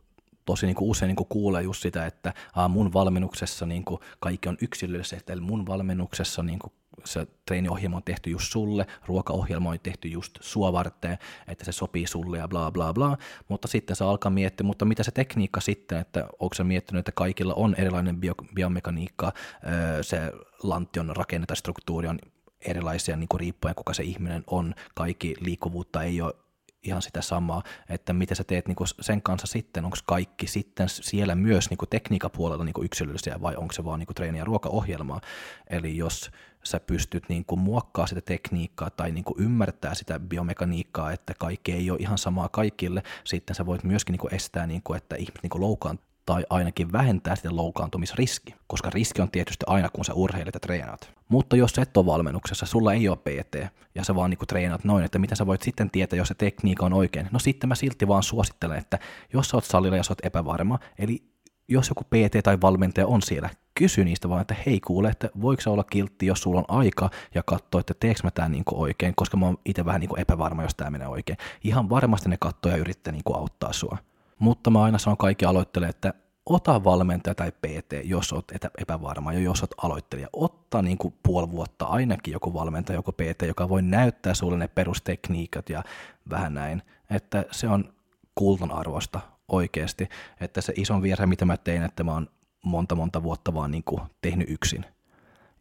tosi 0.45 0.65
niin 0.65 0.75
kuin 0.75 0.89
usein 0.89 1.07
niin 1.07 1.15
kuin 1.15 1.27
kuulee 1.29 1.61
just 1.61 1.81
sitä, 1.81 2.05
että 2.05 2.33
aa, 2.55 2.67
mun 2.67 2.93
valmennuksessa 2.93 3.65
niin 3.65 3.85
kuin 3.85 3.99
kaikki 4.19 4.49
on 4.49 4.57
yksilöllistä, 4.61 5.33
eli 5.33 5.41
mun 5.41 5.67
valmennuksessa 5.67 6.43
niin 6.43 6.59
kuin 6.59 6.73
se 7.05 7.27
treeniohjelma 7.45 7.97
on 7.97 8.03
tehty 8.03 8.29
just 8.29 8.51
sulle, 8.51 8.87
ruokaohjelma 9.05 9.69
on 9.69 9.79
tehty 9.83 10.07
just 10.07 10.37
sua 10.41 10.73
varten, 10.73 11.17
että 11.47 11.65
se 11.65 11.71
sopii 11.71 12.07
sulle 12.07 12.37
ja 12.37 12.47
bla 12.47 12.71
bla 12.71 12.93
bla, 12.93 13.17
mutta 13.49 13.67
sitten 13.67 13.95
se 13.95 14.03
alkaa 14.03 14.29
miettiä, 14.29 14.65
mutta 14.65 14.85
mitä 14.85 15.03
se 15.03 15.11
tekniikka 15.11 15.61
sitten, 15.61 15.97
että 15.97 16.27
onko 16.39 16.53
se 16.53 16.63
miettinyt, 16.63 16.99
että 16.99 17.11
kaikilla 17.11 17.53
on 17.53 17.75
erilainen 17.77 18.17
bio, 18.17 18.33
biomekaniikka, 18.55 19.33
se 20.01 20.31
lantion 20.63 21.15
rakenne 21.15 21.45
tai 21.45 21.57
struktuuri 21.57 22.07
on 22.07 22.19
erilaisia 22.61 23.17
niin 23.17 23.27
kuin 23.27 23.39
riippuen 23.39 23.75
kuka 23.75 23.93
se 23.93 24.03
ihminen 24.03 24.43
on, 24.47 24.75
kaikki 24.95 25.35
liikkuvuutta 25.39 26.03
ei 26.03 26.21
ole 26.21 26.33
ihan 26.83 27.01
sitä 27.01 27.21
samaa, 27.21 27.63
että 27.89 28.13
mitä 28.13 28.35
sä 28.35 28.43
teet 28.43 28.67
niinku 28.67 28.83
sen 28.85 29.21
kanssa 29.21 29.47
sitten, 29.47 29.85
onko 29.85 29.97
kaikki 30.05 30.47
sitten 30.47 30.89
siellä 30.89 31.35
myös 31.35 31.69
niinku 31.69 31.85
tekniikapuolella 31.85 32.63
niinku 32.63 32.83
yksilöllisiä 32.83 33.41
vai 33.41 33.55
onko 33.55 33.73
se 33.73 33.85
vaan 33.85 33.99
niinku 33.99 34.13
treeni- 34.13 34.37
ja 34.37 34.45
ruokaohjelmaa. 34.45 35.21
Eli 35.69 35.97
jos 35.97 36.31
sä 36.63 36.79
pystyt 36.79 37.29
niinku 37.29 37.55
muokkaa 37.55 38.07
sitä 38.07 38.21
tekniikkaa 38.21 38.89
tai 38.89 39.11
niinku 39.11 39.35
ymmärtää 39.37 39.95
sitä 39.95 40.19
biomekaniikkaa, 40.19 41.11
että 41.11 41.33
kaikki 41.39 41.71
ei 41.71 41.91
ole 41.91 41.99
ihan 42.01 42.17
samaa 42.17 42.49
kaikille, 42.49 43.03
sitten 43.23 43.55
sä 43.55 43.65
voit 43.65 43.83
myöskin 43.83 44.13
niinku 44.13 44.29
estää, 44.31 44.67
niinku, 44.67 44.93
että 44.93 45.15
ihmiset 45.15 45.43
niinku 45.43 45.61
loukkaantuu 45.61 46.12
tai 46.25 46.45
ainakin 46.49 46.91
vähentää 46.91 47.35
sitä 47.35 47.55
loukkaantumisriski, 47.55 48.55
koska 48.67 48.89
riski 48.89 49.21
on 49.21 49.31
tietysti 49.31 49.65
aina, 49.67 49.89
kun 49.89 50.05
sä 50.05 50.13
urheilet 50.13 50.53
ja 50.53 50.59
treenaat. 50.59 51.13
Mutta 51.29 51.55
jos 51.55 51.71
sä 51.71 51.81
et 51.81 51.97
ole 51.97 52.05
valmennuksessa, 52.05 52.65
sulla 52.65 52.93
ei 52.93 53.09
ole 53.09 53.17
PT, 53.17 53.55
ja 53.95 54.03
sä 54.03 54.15
vaan 54.15 54.29
niinku 54.29 54.45
treenaat 54.45 54.83
noin, 54.83 55.05
että 55.05 55.19
mitä 55.19 55.35
sä 55.35 55.45
voit 55.45 55.61
sitten 55.61 55.91
tietää, 55.91 56.17
jos 56.17 56.27
se 56.27 56.33
tekniikka 56.33 56.85
on 56.85 56.93
oikein. 56.93 57.29
No 57.31 57.39
sitten 57.39 57.67
mä 57.67 57.75
silti 57.75 58.07
vaan 58.07 58.23
suosittelen, 58.23 58.77
että 58.77 58.99
jos 59.33 59.49
sä 59.49 59.57
oot 59.57 59.65
salilla 59.65 59.97
ja 59.97 60.03
sä 60.03 60.11
oot 60.11 60.25
epävarma, 60.25 60.79
eli 60.97 61.23
jos 61.67 61.89
joku 61.89 62.03
PT 62.03 62.43
tai 62.43 62.57
valmentaja 62.61 63.07
on 63.07 63.21
siellä, 63.21 63.49
kysy 63.75 64.03
niistä 64.03 64.29
vaan, 64.29 64.41
että 64.41 64.55
hei 64.65 64.79
kuule, 64.79 65.09
että 65.09 65.29
voiko 65.41 65.61
se 65.61 65.69
olla 65.69 65.83
kiltti, 65.83 66.25
jos 66.25 66.41
sulla 66.41 66.59
on 66.59 66.77
aika 66.77 67.09
ja 67.35 67.43
katsoa, 67.45 67.79
että 67.79 67.93
teekö 67.99 68.19
mä 68.23 68.31
tämän 68.31 68.51
niin 68.51 68.63
oikein, 68.71 69.13
koska 69.15 69.37
mä 69.37 69.45
oon 69.45 69.57
itse 69.65 69.85
vähän 69.85 70.01
niin 70.01 70.19
epävarma, 70.19 70.63
jos 70.63 70.75
tämä 70.75 70.89
menee 70.89 71.07
oikein. 71.07 71.37
Ihan 71.63 71.89
varmasti 71.89 72.29
ne 72.29 72.37
katsoo 72.39 72.71
ja 72.71 72.77
yrittää 72.77 73.11
niin 73.11 73.23
auttaa 73.33 73.73
sua. 73.73 73.97
Mutta 74.39 74.69
mä 74.69 74.83
aina 74.83 74.97
sanon 74.97 75.17
kaikki 75.17 75.45
aloittele, 75.45 75.87
että 75.87 76.13
ota 76.45 76.83
valmentaja 76.83 77.35
tai 77.35 77.51
PT, 77.51 77.93
jos 78.03 78.33
olet 78.33 78.51
epävarma 78.77 79.33
ja 79.33 79.39
jos 79.39 79.61
olet 79.61 79.73
aloittelija. 79.77 80.27
Otta 80.33 80.81
niin 80.81 80.97
kuin 80.97 81.13
puoli 81.23 81.51
vuotta 81.51 81.85
ainakin 81.85 82.31
joku 82.31 82.53
valmentaja, 82.53 82.97
joku 82.97 83.11
PT, 83.11 83.41
joka 83.47 83.69
voi 83.69 83.81
näyttää 83.81 84.33
sulle 84.33 84.57
ne 84.57 84.67
perustekniikat 84.67 85.69
ja 85.69 85.83
vähän 86.29 86.53
näin. 86.53 86.81
Että 87.09 87.45
se 87.51 87.67
on 87.67 87.93
kultan 88.35 88.71
arvosta 88.71 89.19
oikeasti. 89.47 90.09
Että 90.39 90.61
se 90.61 90.73
ison 90.75 91.01
virhe, 91.01 91.25
mitä 91.25 91.45
mä 91.45 91.57
tein, 91.57 91.83
että 91.83 92.03
mä 92.03 92.13
oon 92.13 92.27
monta 92.63 92.95
monta 92.95 93.23
vuotta 93.23 93.53
vaan 93.53 93.71
niin 93.71 93.83
kuin 93.83 94.01
tehnyt 94.21 94.49
yksin. 94.49 94.85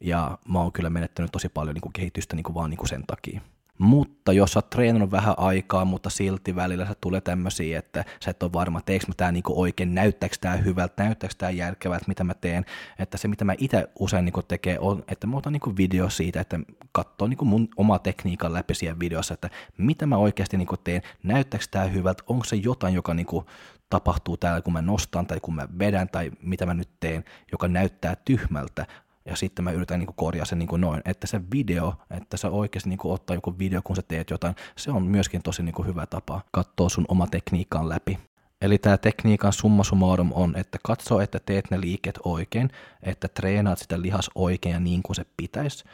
Ja 0.00 0.38
mä 0.48 0.60
oon 0.60 0.72
kyllä 0.72 0.90
menettänyt 0.90 1.32
tosi 1.32 1.48
paljon 1.48 1.74
niin 1.74 1.82
kuin 1.82 1.92
kehitystä 1.92 2.36
niin 2.36 2.44
kuin 2.44 2.54
vaan 2.54 2.70
niin 2.70 2.78
kuin 2.78 2.88
sen 2.88 3.04
takia. 3.06 3.40
Mutta 3.82 4.32
jos 4.32 4.52
sä 4.52 4.58
oot 4.58 4.70
treenannut 4.70 5.10
vähän 5.10 5.34
aikaa, 5.36 5.84
mutta 5.84 6.10
silti 6.10 6.56
välillä 6.56 6.86
sä 6.86 6.94
tulee 7.00 7.20
tämmöisiä, 7.20 7.78
että 7.78 8.04
sä 8.20 8.30
et 8.30 8.42
ole 8.42 8.52
varma, 8.52 8.80
teekö 8.80 9.04
mä 9.08 9.14
tää 9.16 9.32
niinku 9.32 9.60
oikein, 9.60 9.94
näyttääkö 9.94 10.36
tää 10.40 10.56
hyvältä, 10.56 11.04
näyttääkö 11.04 11.34
tää 11.38 11.50
järkevältä, 11.50 12.04
mitä 12.08 12.24
mä 12.24 12.34
teen. 12.34 12.64
Että 12.98 13.18
se, 13.18 13.28
mitä 13.28 13.44
mä 13.44 13.54
itse 13.58 13.88
usein 13.98 14.24
niinku 14.24 14.42
tekee, 14.42 14.78
on, 14.78 15.04
että 15.08 15.26
mä 15.26 15.36
otan 15.36 15.52
niinku 15.52 15.76
video 15.76 16.10
siitä, 16.10 16.40
että 16.40 16.60
katsoo 16.92 17.28
niinku 17.28 17.44
mun 17.44 17.68
oma 17.76 17.98
tekniikan 17.98 18.52
läpi 18.52 18.74
siellä 18.74 18.98
videossa, 18.98 19.34
että 19.34 19.50
mitä 19.78 20.06
mä 20.06 20.16
oikeasti 20.16 20.56
niinku 20.56 20.76
teen, 20.76 21.02
näyttääkö 21.22 21.66
tää 21.70 21.84
hyvältä, 21.84 22.22
onko 22.26 22.44
se 22.44 22.56
jotain, 22.56 22.94
joka 22.94 23.14
niinku 23.14 23.46
tapahtuu 23.90 24.36
täällä, 24.36 24.60
kun 24.60 24.72
mä 24.72 24.82
nostan 24.82 25.26
tai 25.26 25.40
kun 25.40 25.54
mä 25.54 25.68
vedän 25.78 26.08
tai 26.08 26.30
mitä 26.42 26.66
mä 26.66 26.74
nyt 26.74 26.90
teen, 27.00 27.24
joka 27.52 27.68
näyttää 27.68 28.16
tyhmältä, 28.24 28.86
ja 29.24 29.36
sitten 29.36 29.64
mä 29.64 29.70
yritän 29.70 29.98
niin 29.98 30.14
korjaa 30.16 30.44
sen 30.44 30.58
niin 30.58 30.68
noin, 30.80 31.02
että 31.04 31.26
se 31.26 31.40
video, 31.54 31.94
että 32.10 32.36
sä 32.36 32.50
oikeasti 32.50 32.88
niin 32.88 32.98
ottaa 33.04 33.36
joku 33.36 33.58
video, 33.58 33.80
kun 33.84 33.96
sä 33.96 34.02
teet 34.08 34.30
jotain, 34.30 34.54
se 34.76 34.90
on 34.90 35.02
myöskin 35.02 35.42
tosi 35.42 35.62
niin 35.62 35.86
hyvä 35.86 36.06
tapa 36.06 36.40
katsoa 36.50 36.88
sun 36.88 37.04
oma 37.08 37.26
tekniikan 37.26 37.88
läpi. 37.88 38.18
Eli 38.60 38.78
tämä 38.78 38.98
tekniikan 38.98 39.52
summa 39.52 39.84
summarum 39.84 40.32
on, 40.34 40.56
että 40.56 40.78
katso, 40.82 41.20
että 41.20 41.40
teet 41.46 41.70
ne 41.70 41.80
liikkeet 41.80 42.18
oikein, 42.24 42.70
että 43.02 43.28
treenaat 43.28 43.78
sitä 43.78 44.02
lihas 44.02 44.30
oikein 44.34 44.72
ja 44.72 44.80
niin 44.80 45.02
kuin 45.02 45.16
se 45.16 45.26
pitäisi. 45.36 45.84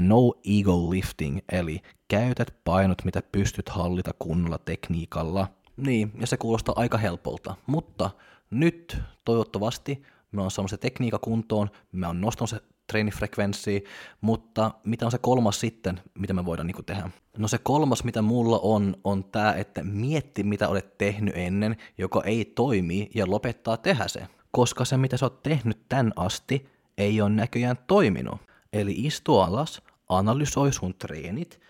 No 0.00 0.34
ego 0.60 0.90
lifting, 0.90 1.38
eli 1.52 1.82
käytät 2.08 2.54
painot, 2.64 3.04
mitä 3.04 3.22
pystyt 3.32 3.68
hallita 3.68 4.10
kunnolla 4.18 4.58
tekniikalla. 4.58 5.48
Niin, 5.76 6.12
ja 6.20 6.26
se 6.26 6.36
kuulostaa 6.36 6.74
aika 6.78 6.98
helpolta, 6.98 7.54
mutta 7.66 8.10
nyt 8.50 8.98
toivottavasti 9.24 10.02
me 10.34 10.42
on 10.42 10.50
saanut 10.50 10.70
se 10.70 10.76
tekniikka 10.76 11.18
kuntoon, 11.18 11.70
me 11.92 12.06
on 12.06 12.20
nostanut 12.20 12.50
se 12.50 12.60
treenifrekvenssiä, 12.86 13.80
mutta 14.20 14.70
mitä 14.84 15.04
on 15.04 15.10
se 15.10 15.18
kolmas 15.18 15.60
sitten, 15.60 16.00
mitä 16.18 16.32
me 16.34 16.44
voidaan 16.44 16.66
niin 16.66 16.84
tehdä? 16.84 17.10
No 17.38 17.48
se 17.48 17.58
kolmas, 17.58 18.04
mitä 18.04 18.22
mulla 18.22 18.58
on, 18.62 18.96
on 19.04 19.24
tämä, 19.24 19.52
että 19.52 19.82
mietti, 19.82 20.42
mitä 20.42 20.68
olet 20.68 20.98
tehnyt 20.98 21.36
ennen, 21.36 21.76
joka 21.98 22.22
ei 22.24 22.44
toimi, 22.44 23.10
ja 23.14 23.30
lopettaa 23.30 23.76
tehdä 23.76 24.08
se. 24.08 24.26
Koska 24.50 24.84
se, 24.84 24.96
mitä 24.96 25.16
sä 25.16 25.26
oot 25.26 25.42
tehnyt 25.42 25.88
tän 25.88 26.12
asti, 26.16 26.68
ei 26.98 27.20
ole 27.20 27.30
näköjään 27.30 27.76
toiminut. 27.86 28.40
Eli 28.72 28.92
istu 28.92 29.38
alas, 29.38 29.82
analysoi 30.08 30.72
sun 30.72 30.94
treenit, 30.94 31.60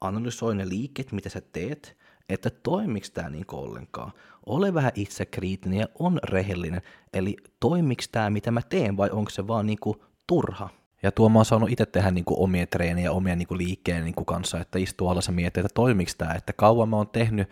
analysoi 0.00 0.54
ne 0.54 0.68
liikkeet, 0.68 1.12
mitä 1.12 1.28
sä 1.28 1.40
teet, 1.40 1.96
että 2.28 2.50
toimiks 2.50 3.10
tämä 3.10 3.30
niin 3.30 3.44
ollenkaan. 3.52 4.12
Ole 4.46 4.74
vähän 4.74 4.92
itsekriittinen 4.94 5.78
ja 5.78 5.88
on 5.98 6.18
rehellinen, 6.24 6.82
eli 7.12 7.36
toimiks 7.60 8.08
tämä 8.08 8.30
mitä 8.30 8.50
mä 8.50 8.60
teen 8.68 8.96
vai 8.96 9.10
onko 9.10 9.30
se 9.30 9.46
vaan 9.46 9.66
niinku 9.66 10.04
turha. 10.26 10.68
Ja 11.02 11.12
tuo 11.12 11.28
mä 11.28 11.38
oon 11.38 11.44
saanut 11.44 11.70
itse 11.70 11.86
tehdä 11.86 12.10
niinku 12.10 12.42
omia 12.44 12.66
treenejä, 12.66 13.12
omia 13.12 13.36
niinku 13.36 13.56
liikkeen 13.56 14.04
niinku 14.04 14.24
kanssa, 14.24 14.60
että 14.60 14.78
istuu 14.78 15.08
alas 15.08 15.26
ja 15.26 15.32
miettii, 15.32 15.60
että 15.60 15.74
toimiks 15.74 16.14
tämä, 16.14 16.34
että 16.34 16.52
kauan 16.52 16.88
mä 16.88 16.96
oon 16.96 17.08
tehnyt, 17.08 17.48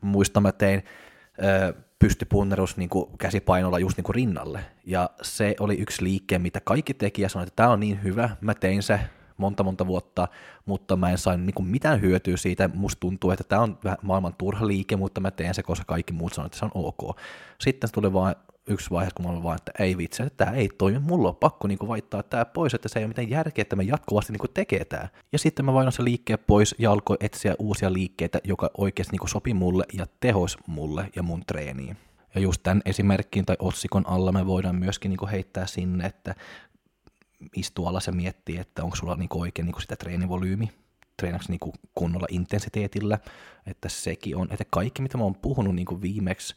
muistan 0.00 0.42
mä 0.42 0.52
tein 0.52 0.82
ö, 1.42 1.74
pystypunnerus 1.98 2.76
niinku 2.76 3.10
käsipainolla 3.18 3.78
just 3.78 3.96
niinku 3.96 4.12
rinnalle, 4.12 4.64
ja 4.86 5.10
se 5.22 5.54
oli 5.60 5.74
yksi 5.74 6.04
liike, 6.04 6.38
mitä 6.38 6.60
kaikki 6.64 6.94
teki 6.94 7.22
ja 7.22 7.28
sanoi, 7.28 7.42
että 7.46 7.56
tämä 7.56 7.68
on 7.68 7.80
niin 7.80 8.02
hyvä, 8.02 8.30
mä 8.40 8.54
tein 8.54 8.82
se, 8.82 9.00
monta 9.40 9.62
monta 9.62 9.86
vuotta, 9.86 10.28
mutta 10.66 10.96
mä 10.96 11.10
en 11.10 11.18
saanut 11.18 11.46
niin 11.46 11.66
mitään 11.66 12.00
hyötyä 12.00 12.36
siitä. 12.36 12.70
Musta 12.74 13.00
tuntuu, 13.00 13.30
että 13.30 13.44
tämä 13.44 13.62
on 13.62 13.78
maailman 14.02 14.34
turha 14.38 14.66
liike, 14.66 14.96
mutta 14.96 15.20
mä 15.20 15.30
teen 15.30 15.54
se, 15.54 15.62
koska 15.62 15.84
kaikki 15.84 16.12
muut 16.12 16.32
sanoo, 16.32 16.46
että 16.46 16.58
se 16.58 16.64
on 16.64 16.70
ok. 16.74 17.16
Sitten 17.58 17.90
tuli 17.92 18.12
vaan 18.12 18.34
yksi 18.66 18.90
vaihe, 18.90 19.10
kun 19.14 19.26
mä 19.26 19.32
olin 19.32 19.42
vaan, 19.42 19.56
että 19.56 19.72
ei 19.78 19.96
vitsi, 19.96 20.22
että 20.22 20.44
tämä 20.44 20.56
ei 20.56 20.68
toimi, 20.78 20.98
mulla 20.98 21.28
on 21.28 21.36
pakko 21.36 21.68
niin 21.68 21.78
vaihtaa 21.88 22.22
tämä 22.22 22.44
pois, 22.44 22.74
että 22.74 22.88
se 22.88 22.98
ei 22.98 23.04
ole 23.04 23.08
mitään 23.08 23.30
järkeä, 23.30 23.62
että 23.62 23.76
mä 23.76 23.82
jatkuvasti 23.82 24.32
niin 24.32 24.54
tekee 24.54 24.84
tämä. 24.84 25.08
Ja 25.32 25.38
sitten 25.38 25.64
mä 25.64 25.74
vaihdan 25.74 25.92
se 25.92 26.04
liikkeen 26.04 26.38
pois 26.46 26.74
ja 26.78 26.92
alkoi 26.92 27.16
etsiä 27.20 27.54
uusia 27.58 27.92
liikkeitä, 27.92 28.38
joka 28.44 28.70
oikeasti 28.78 29.16
niin 29.16 29.28
sopii 29.28 29.54
mulle 29.54 29.84
ja 29.98 30.06
tehos 30.20 30.58
mulle 30.66 31.10
ja 31.16 31.22
mun 31.22 31.42
treeniin. 31.46 31.96
Ja 32.34 32.40
just 32.40 32.62
tämän 32.62 32.82
esimerkkin 32.84 33.46
tai 33.46 33.56
otsikon 33.58 34.06
alla 34.06 34.32
me 34.32 34.46
voidaan 34.46 34.76
myöskin 34.76 35.08
niin 35.08 35.28
heittää 35.30 35.66
sinne, 35.66 36.06
että 36.06 36.34
istuu 37.56 37.86
alas 37.86 38.06
ja 38.06 38.12
miettii, 38.12 38.56
että 38.56 38.84
onko 38.84 38.96
sulla 38.96 39.16
niinku 39.16 39.40
oikein 39.40 39.66
niinku 39.66 39.80
sitä 39.80 39.96
treenivolyymi, 39.96 40.70
treenaksi 41.16 41.50
niinku 41.50 41.72
kunnolla 41.94 42.26
intensiteetillä, 42.30 43.18
että 43.66 43.88
sekin 43.88 44.36
on, 44.36 44.48
että 44.50 44.64
kaikki 44.70 45.02
mitä 45.02 45.18
mä 45.18 45.24
oon 45.24 45.34
puhunut 45.34 45.74
niinku 45.74 46.02
viimeksi, 46.02 46.54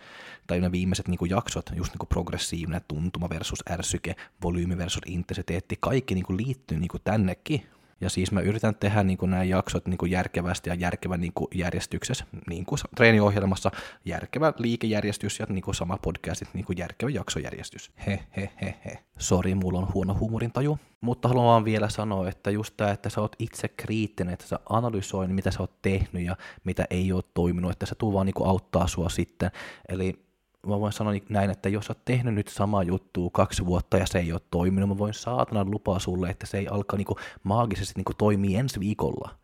tai 0.48 0.60
ne 0.60 0.72
viimeiset 0.72 1.08
niinku 1.08 1.26
jaksot, 1.26 1.72
just 1.76 1.94
niinku 1.94 2.06
progressiivinen 2.06 2.82
tuntuma 2.88 3.30
versus 3.30 3.64
ärsyke, 3.70 4.16
volyymi 4.44 4.78
versus 4.78 5.02
intensiteetti, 5.06 5.78
kaikki 5.80 6.14
niinku 6.14 6.38
liittyy 6.38 6.80
niinku 6.80 7.00
tännekin, 7.00 7.68
ja 8.04 8.10
siis 8.10 8.32
mä 8.32 8.42
yritän 8.42 8.76
tehdä 8.76 9.04
niin 9.04 9.18
kuin 9.18 9.32
nämä 9.32 9.44
jaksot 9.44 9.88
niin 9.88 9.98
kuin 9.98 10.12
järkevästi 10.12 10.70
ja 10.70 10.76
järkevän 10.76 11.22
niin 11.22 11.34
kuin 11.34 11.48
järjestyksessä, 11.56 12.26
niin 12.50 12.66
kuin 12.66 12.80
treeniohjelmassa 12.96 13.72
järkevä 14.06 14.54
liikejärjestys 14.58 15.40
ja 15.40 15.46
niin 15.50 15.62
kuin 15.62 15.76
sama 15.76 15.98
podcastit 15.98 16.50
niin 16.54 16.66
kuin 16.66 16.78
järkevä 16.78 17.10
jaksojärjestys. 17.10 17.92
He 18.08 18.20
he 18.38 18.50
he 18.62 18.76
he. 18.86 19.00
Sori, 19.20 19.56
mulla 19.56 19.80
on 19.80 19.94
huono 19.94 20.18
huumorintaju. 20.20 20.80
Mutta 21.02 21.28
haluan 21.28 21.46
vaan 21.46 21.66
vielä 21.66 21.90
sanoa, 21.90 22.30
että 22.30 22.52
just 22.52 22.74
tämä, 22.78 22.92
että 22.92 23.10
sä 23.10 23.22
oot 23.22 23.36
itse 23.40 23.68
kriittinen, 23.68 24.34
että 24.34 24.48
sä 24.48 24.60
analysoin, 24.70 25.36
mitä 25.36 25.52
sä 25.52 25.60
oot 25.60 25.82
tehnyt 25.82 26.24
ja 26.24 26.38
mitä 26.64 26.86
ei 26.90 27.12
ole 27.12 27.24
toiminut, 27.34 27.72
että 27.72 27.86
se 27.86 27.96
tuu 27.96 28.14
vaan 28.14 28.26
niin 28.26 28.34
kuin 28.34 28.50
auttaa 28.50 28.88
sua 28.88 29.10
sitten. 29.10 29.52
Eli 29.90 30.26
mä 30.68 30.80
voin 30.80 30.94
sanoa 30.94 31.14
näin, 31.30 31.50
että 31.50 31.70
jos 31.70 31.90
oot 31.90 32.06
tehnyt 32.06 32.34
nyt 32.34 32.48
sama 32.48 32.84
juttu 32.84 33.30
kaksi 33.30 33.66
vuotta 33.66 33.98
ja 33.98 34.08
se 34.08 34.20
ei 34.20 34.32
ole 34.32 34.42
toiminut, 34.52 34.90
mä 34.90 34.98
voin 34.98 35.14
saatana 35.14 35.66
lupaa 35.66 36.00
sulle, 36.00 36.30
että 36.30 36.46
se 36.46 36.58
ei 36.58 36.68
alkaa 36.68 36.98
niinku 36.98 37.16
maagisesti 37.44 37.94
niinku 37.96 38.14
toimia 38.14 38.60
ensi 38.60 38.80
viikolla. 38.80 39.36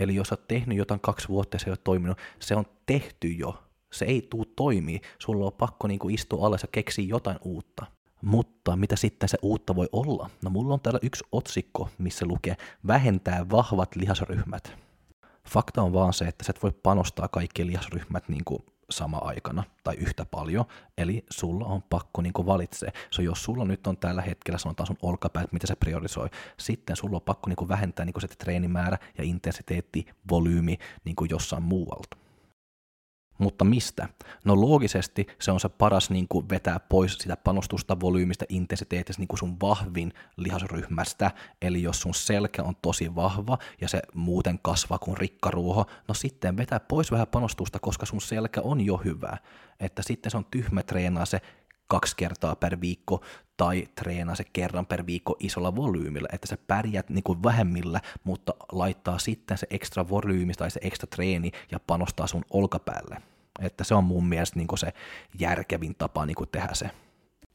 Eli 0.00 0.14
jos 0.14 0.32
oot 0.32 0.48
tehnyt 0.48 0.78
jotain 0.78 1.00
kaksi 1.00 1.28
vuotta 1.28 1.54
ja 1.54 1.58
se 1.58 1.66
ei 1.66 1.70
ole 1.70 1.78
toiminut, 1.84 2.18
se 2.38 2.56
on 2.56 2.64
tehty 2.86 3.28
jo. 3.28 3.64
Se 3.92 4.04
ei 4.04 4.26
tuu 4.30 4.44
toimii. 4.44 5.00
Sulla 5.18 5.46
on 5.46 5.52
pakko 5.52 5.88
niinku 5.88 6.08
istua 6.08 6.46
alas 6.46 6.62
ja 6.62 6.68
keksiä 6.72 7.04
jotain 7.08 7.38
uutta. 7.44 7.86
Mutta 8.22 8.76
mitä 8.76 8.96
sitten 8.96 9.28
se 9.28 9.38
uutta 9.42 9.76
voi 9.76 9.88
olla? 9.92 10.30
No 10.44 10.50
mulla 10.50 10.74
on 10.74 10.80
täällä 10.80 11.00
yksi 11.02 11.24
otsikko, 11.32 11.88
missä 11.98 12.26
lukee 12.26 12.56
vähentää 12.86 13.46
vahvat 13.50 13.96
lihasryhmät. 13.96 14.72
Fakta 15.48 15.82
on 15.82 15.92
vaan 15.92 16.12
se, 16.12 16.24
että 16.24 16.44
sä 16.44 16.52
et 16.56 16.62
voi 16.62 16.72
panostaa 16.82 17.28
kaikki 17.28 17.66
lihasryhmät 17.66 18.28
niin 18.28 18.44
kuin 18.44 18.62
sama 18.90 19.18
aikana 19.18 19.64
tai 19.84 19.94
yhtä 19.94 20.24
paljon, 20.24 20.64
eli 20.98 21.24
sulla 21.30 21.66
on 21.66 21.82
pakko 21.82 22.22
niin 22.22 22.32
valitsee. 22.46 22.92
So, 23.10 23.22
jos 23.22 23.44
sulla 23.44 23.64
nyt 23.64 23.86
on 23.86 23.96
tällä 23.96 24.22
hetkellä, 24.22 24.58
sanotaan 24.58 24.86
sun 24.86 24.98
olkapäät, 25.02 25.52
mitä 25.52 25.66
se 25.66 25.76
priorisoi, 25.76 26.28
sitten 26.56 26.96
sulla 26.96 27.16
on 27.16 27.22
pakko 27.22 27.50
niin 27.50 27.68
vähentää 27.68 28.04
niin 28.04 28.20
se 28.20 28.28
treenimäärä 28.28 28.98
ja 29.18 29.24
intensiteetti, 29.24 30.06
volyymi 30.30 30.78
niin 31.04 31.16
jossain 31.30 31.62
muualta. 31.62 32.27
Mutta 33.38 33.64
mistä? 33.64 34.08
No 34.44 34.60
loogisesti 34.60 35.26
se 35.40 35.52
on 35.52 35.60
se 35.60 35.68
paras 35.68 36.10
niin 36.10 36.28
kuin 36.28 36.48
vetää 36.48 36.80
pois 36.80 37.18
sitä 37.18 37.36
panostusta, 37.36 38.00
volyymista, 38.00 38.44
intensiteetistä 38.48 39.20
niin 39.20 39.28
kuin 39.28 39.38
sun 39.38 39.56
vahvin 39.62 40.12
lihasryhmästä. 40.36 41.30
Eli 41.62 41.82
jos 41.82 42.00
sun 42.00 42.14
selkä 42.14 42.62
on 42.62 42.76
tosi 42.82 43.14
vahva 43.14 43.58
ja 43.80 43.88
se 43.88 44.02
muuten 44.14 44.58
kasvaa 44.62 44.98
kuin 44.98 45.16
rikkaruoho, 45.16 45.86
no 46.08 46.14
sitten 46.14 46.56
vetää 46.56 46.80
pois 46.80 47.10
vähän 47.10 47.26
panostusta, 47.26 47.78
koska 47.78 48.06
sun 48.06 48.20
selkä 48.20 48.60
on 48.60 48.80
jo 48.80 48.96
hyvä. 48.96 49.36
Että 49.80 50.02
sitten 50.02 50.30
se 50.30 50.36
on 50.36 50.46
tyhmä 50.50 50.82
treenaa 50.82 51.26
se 51.26 51.40
kaksi 51.88 52.16
kertaa 52.16 52.56
per 52.56 52.80
viikko 52.80 53.24
tai 53.56 53.88
treenaa 53.94 54.34
se 54.34 54.44
kerran 54.52 54.86
per 54.86 55.06
viikko 55.06 55.36
isolla 55.40 55.76
volyymilla, 55.76 56.28
että 56.32 56.46
sä 56.46 56.58
pärjät 56.66 57.10
niin 57.10 57.22
kuin 57.22 57.42
vähemmillä, 57.42 58.00
mutta 58.24 58.54
laittaa 58.72 59.18
sitten 59.18 59.58
se 59.58 59.66
ekstra 59.70 60.08
volyymi 60.08 60.54
tai 60.54 60.70
se 60.70 60.80
ekstra 60.82 61.06
treeni 61.06 61.52
ja 61.70 61.80
panostaa 61.80 62.26
sun 62.26 62.44
olkapäälle. 62.50 63.22
Että 63.60 63.84
se 63.84 63.94
on 63.94 64.04
mun 64.04 64.26
mielestä 64.26 64.56
niin 64.56 64.66
kuin 64.66 64.78
se 64.78 64.92
järkevin 65.38 65.94
tapa 65.94 66.26
niin 66.26 66.36
kuin 66.36 66.48
tehdä 66.52 66.74
se. 66.74 66.90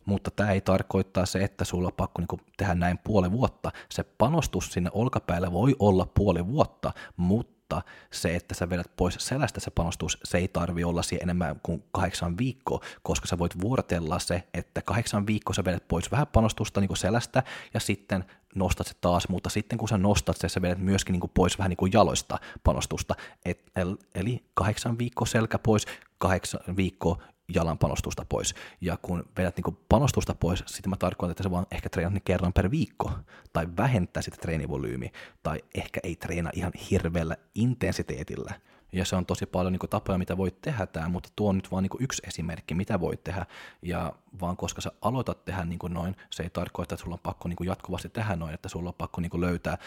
Mutta 0.06 0.32
tämä 0.32 0.52
ei 0.52 0.62
tarkoittaa 0.62 1.25
se, 1.25 1.44
että 1.44 1.66
sulla 1.66 1.88
on 1.88 1.94
pakko 1.98 2.22
niin 2.22 2.52
tehdä 2.58 2.74
näin 2.74 3.00
puoli 3.04 3.32
vuotta. 3.32 3.72
Se 3.90 4.04
panostus 4.04 4.74
sinne 4.74 4.90
olkapäälle 4.94 5.52
voi 5.52 5.75
olla 5.80 6.06
puoli 6.06 6.48
vuotta, 6.48 6.94
mutta 7.18 7.54
mutta 7.74 7.92
se, 8.12 8.36
että 8.36 8.56
sä 8.56 8.70
vedät 8.70 8.92
pois 8.98 9.15
selästä 9.20 9.60
se 9.60 9.72
panostus, 9.72 10.18
se 10.24 10.38
ei 10.38 10.48
tarvi 10.48 10.84
olla 10.84 11.01
siihen 11.01 11.24
enemmän 11.24 11.60
kuin 11.63 11.84
kahdeksan 11.92 12.38
viikkoa, 12.38 12.80
koska 13.03 13.27
sä 13.27 13.38
voit 13.38 13.62
vuorotella 13.62 14.20
se, 14.20 14.44
että 14.53 14.82
kahdeksan 14.82 15.27
viikkoa 15.27 15.53
sä 15.53 15.65
vedät 15.65 15.88
pois 15.88 16.12
vähän 16.12 16.27
panostusta 16.27 16.82
niin 16.82 16.98
selästä 16.98 17.44
ja 17.74 17.80
sitten 17.80 18.25
nostat 18.56 18.88
se 18.88 18.94
taas, 19.01 19.30
mutta 19.30 19.50
sitten 19.50 19.77
kun 19.77 19.89
sä 19.89 19.98
nostat 19.98 20.38
se, 20.38 20.50
sä 20.50 20.62
vedät 20.62 20.77
myöskin 20.77 21.13
niin 21.13 21.22
kuin 21.22 21.32
pois 21.34 21.58
vähän 21.58 21.70
niin 21.70 21.77
kuin 21.77 21.94
jaloista 21.94 22.39
panostusta, 22.63 23.15
Et, 23.46 23.72
eli 24.15 24.44
kahdeksan 24.53 24.98
viikkoa 24.98 25.25
selkä 25.25 25.60
pois, 25.60 25.86
kahdeksan 26.18 26.75
viikkoa 26.75 27.24
jalan 27.56 27.78
panostusta 27.78 28.26
pois. 28.30 28.56
Ja 28.82 28.98
kun 29.02 29.26
vedät 29.38 29.58
niin 29.58 29.78
panostusta 29.90 30.36
pois, 30.36 30.64
sitten 30.66 30.90
mä 30.90 30.96
tarkoitan, 30.96 31.32
että 31.32 31.44
se 31.44 31.52
vaan 31.52 31.68
ehkä 31.72 31.90
treenat 31.90 32.14
niin 32.14 32.24
kerran 32.26 32.54
per 32.54 32.72
viikko, 32.72 33.12
tai 33.54 33.68
vähentää 33.78 34.24
sitä 34.24 34.38
treenivolyymiä, 34.42 35.12
tai 35.44 35.60
ehkä 35.76 36.00
ei 36.04 36.16
treena 36.16 36.50
ihan 36.54 36.72
hirveällä 36.92 37.38
intensiteetillä. 37.56 38.54
Ja 38.92 39.06
se 39.06 39.16
on 39.16 39.26
tosi 39.26 39.46
paljon 39.46 39.74
niin 39.74 39.90
tapoja, 39.90 40.18
mitä 40.18 40.38
voit 40.38 40.62
tehdä 40.62 40.86
tämä, 40.86 41.10
mutta 41.10 41.30
tuo 41.36 41.50
on 41.50 41.56
nyt 41.56 41.72
vaan 41.72 41.84
niin 41.84 41.92
yksi 42.00 42.22
esimerkki, 42.28 42.76
mitä 42.76 43.00
voit 43.00 43.24
tehdä. 43.24 43.46
Ja 43.82 44.14
vaan 44.42 44.58
koska 44.58 44.82
sä 44.82 44.92
aloitat 45.02 45.46
tehdä 45.46 45.66
niin 45.66 45.80
noin, 45.90 46.16
se 46.30 46.44
ei 46.44 46.50
tarkoita, 46.50 46.96
että 46.96 47.04
sulla 47.04 47.16
on 47.16 47.20
pakko 47.24 47.50
niin 47.50 47.58
jatkuvasti 47.66 48.10
tehdä 48.10 48.36
noin, 48.36 48.54
että 48.54 48.70
sulla 48.70 48.90
on 48.90 48.96
pakko 48.98 49.22
niin 49.22 49.42
löytää 49.42 49.78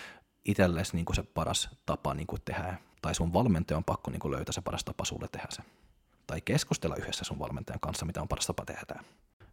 itsellesi 0.44 0.96
niin 0.96 1.06
se 1.12 1.22
paras 1.22 1.70
tapa 1.86 2.14
niin 2.14 2.26
tehdä, 2.44 2.76
tai 3.02 3.14
sun 3.14 3.32
valmentaja 3.32 3.78
on 3.78 3.84
pakko 3.84 4.10
niin 4.10 4.30
löytää 4.30 4.52
se 4.52 4.60
paras 4.60 4.84
tapa 4.84 5.04
sulle 5.04 5.28
tehdä 5.32 5.46
se 5.50 5.62
tai 6.26 6.40
keskustella 6.40 6.96
yhdessä 6.96 7.24
sun 7.24 7.38
valmentajan 7.38 7.80
kanssa, 7.80 8.06
mitä 8.06 8.22
on 8.22 8.28
paras 8.28 8.46
tapa 8.46 8.64
tehdä. 8.64 9.00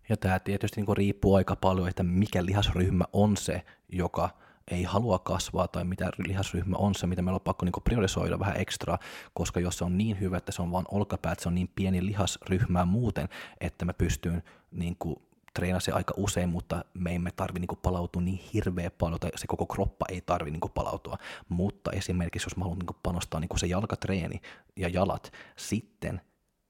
Ja 0.10 0.18
tämä 0.18 0.39
tietysti 0.39 0.82
niin 0.82 0.98
riippuu 0.98 1.36
aika 1.36 1.56
paljon, 1.56 1.88
että 1.88 2.03
mikä 2.03 2.46
lihasryhmä 2.46 3.06
on 3.13 3.38
se, 3.38 3.65
joka 3.89 4.30
ei 4.72 4.84
halua 4.84 5.20
kasvaa, 5.20 5.68
tai 5.68 5.84
mitä 5.84 6.12
lihasryhmä 6.27 6.75
on 6.77 6.96
se, 6.96 7.08
mitä 7.08 7.22
meillä 7.22 7.36
on 7.36 7.42
pakko 7.42 7.65
niin 7.65 7.84
priorisoida 7.84 8.39
vähän 8.39 8.58
ekstra, 8.58 8.98
koska 9.34 9.60
jos 9.60 9.77
se 9.77 9.84
on 9.84 9.98
niin 9.98 10.20
hyvä, 10.20 10.38
että 10.38 10.51
se 10.51 10.62
on 10.62 10.72
vain 10.72 10.86
olkapäät, 10.92 11.39
se 11.39 11.50
on 11.50 11.56
niin 11.56 11.70
pieni 11.75 12.06
lihasryhmä 12.06 12.86
muuten, 12.86 13.30
että 13.62 13.86
mä 13.86 13.94
pystyn 13.94 14.44
niin 14.72 14.96
kuin, 15.00 15.15
treenaa 15.53 15.80
se 15.80 15.92
aika 15.92 16.13
usein, 16.18 16.50
mutta 16.50 16.86
me 16.94 17.15
emme 17.15 17.32
tarvi 17.32 17.60
niin 17.60 17.80
palautua 17.82 18.22
niin 18.22 18.42
hirveä 18.53 18.92
paljon, 18.92 19.20
tai 19.20 19.32
se 19.36 19.48
koko 19.48 19.65
kroppa 19.65 20.06
ei 20.10 20.22
tarvi 20.22 20.51
niin 20.51 20.62
palautua. 20.74 21.18
Mutta 21.50 21.92
esimerkiksi 21.92 22.46
jos 22.46 22.58
mä 22.58 22.63
haluan 22.63 22.80
niin 22.80 22.98
panostaa 23.03 23.39
niin 23.39 23.50
se 23.60 23.68
jalkatreeni 23.68 24.42
ja 24.75 24.88
jalat, 24.88 25.32
sitten 25.56 26.22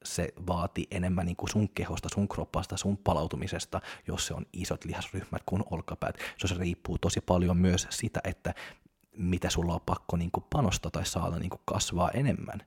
se 0.04 0.28
vaati 0.46 0.86
enemmän 0.90 1.26
niin 1.26 1.36
kuin 1.36 1.50
sun 1.50 1.68
kehosta, 1.68 2.08
sun 2.14 2.28
kroppasta, 2.28 2.76
sun 2.76 2.96
palautumisesta, 2.96 3.80
jos 4.06 4.26
se 4.26 4.34
on 4.34 4.46
isot 4.52 4.84
lihasryhmät 4.84 5.42
kuin 5.46 5.62
olkapäät. 5.70 6.18
Se 6.38 6.54
riippuu 6.58 6.98
tosi 6.98 7.20
paljon 7.20 7.56
myös 7.56 7.86
sitä, 7.90 8.20
että 8.24 8.54
mitä 9.16 9.50
sulla 9.50 9.74
on 9.74 9.80
pakko 9.86 10.16
niin 10.16 10.30
kuin 10.30 10.44
panostaa 10.50 10.90
tai 10.90 11.06
saada 11.06 11.38
niin 11.38 11.50
kuin 11.50 11.62
kasvaa 11.64 12.10
enemmän. 12.10 12.62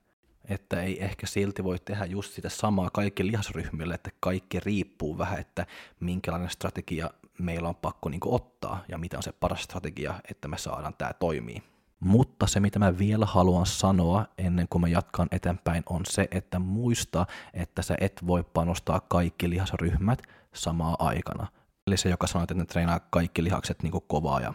Että 0.45 0.81
ei 0.81 1.03
ehkä 1.03 1.27
silti 1.27 1.63
voi 1.63 1.79
tehdä 1.79 2.05
just 2.05 2.33
sitä 2.33 2.49
samaa 2.49 2.89
kaikki 2.93 3.27
lihasryhmille, 3.27 3.93
että 3.93 4.09
kaikki 4.19 4.59
riippuu 4.59 5.17
vähän, 5.17 5.39
että 5.39 5.65
minkälainen 5.99 6.49
strategia 6.49 7.09
meillä 7.39 7.69
on 7.69 7.75
pakko 7.75 8.09
niin 8.09 8.19
kuin 8.19 8.35
ottaa 8.35 8.83
ja 8.87 8.97
mitä 8.97 9.17
on 9.17 9.23
se 9.23 9.31
paras 9.31 9.63
strategia, 9.63 10.19
että 10.31 10.47
me 10.47 10.57
saadaan 10.57 10.93
tämä 10.97 11.13
toimii. 11.13 11.63
Mutta 11.99 12.47
se, 12.47 12.59
mitä 12.59 12.79
mä 12.79 12.97
vielä 12.97 13.25
haluan 13.25 13.65
sanoa 13.65 14.25
ennen 14.37 14.67
kuin 14.69 14.81
mä 14.81 14.87
jatkan 14.87 15.27
eteenpäin, 15.31 15.83
on 15.89 16.01
se, 16.09 16.27
että 16.31 16.59
muista, 16.59 17.25
että 17.53 17.81
sä 17.81 17.95
et 18.01 18.21
voi 18.27 18.43
panostaa 18.43 18.99
kaikki 18.99 19.49
lihasryhmät 19.49 20.21
samaa 20.53 20.95
aikana. 20.99 21.47
Eli 21.87 21.97
se, 21.97 22.09
joka 22.09 22.27
sanoo, 22.27 22.43
että 22.43 22.53
ne 22.53 22.65
treenaa 22.65 22.99
kaikki 22.99 23.43
lihakset 23.43 23.83
niin 23.83 23.93
kovaa 24.07 24.41
ja 24.41 24.53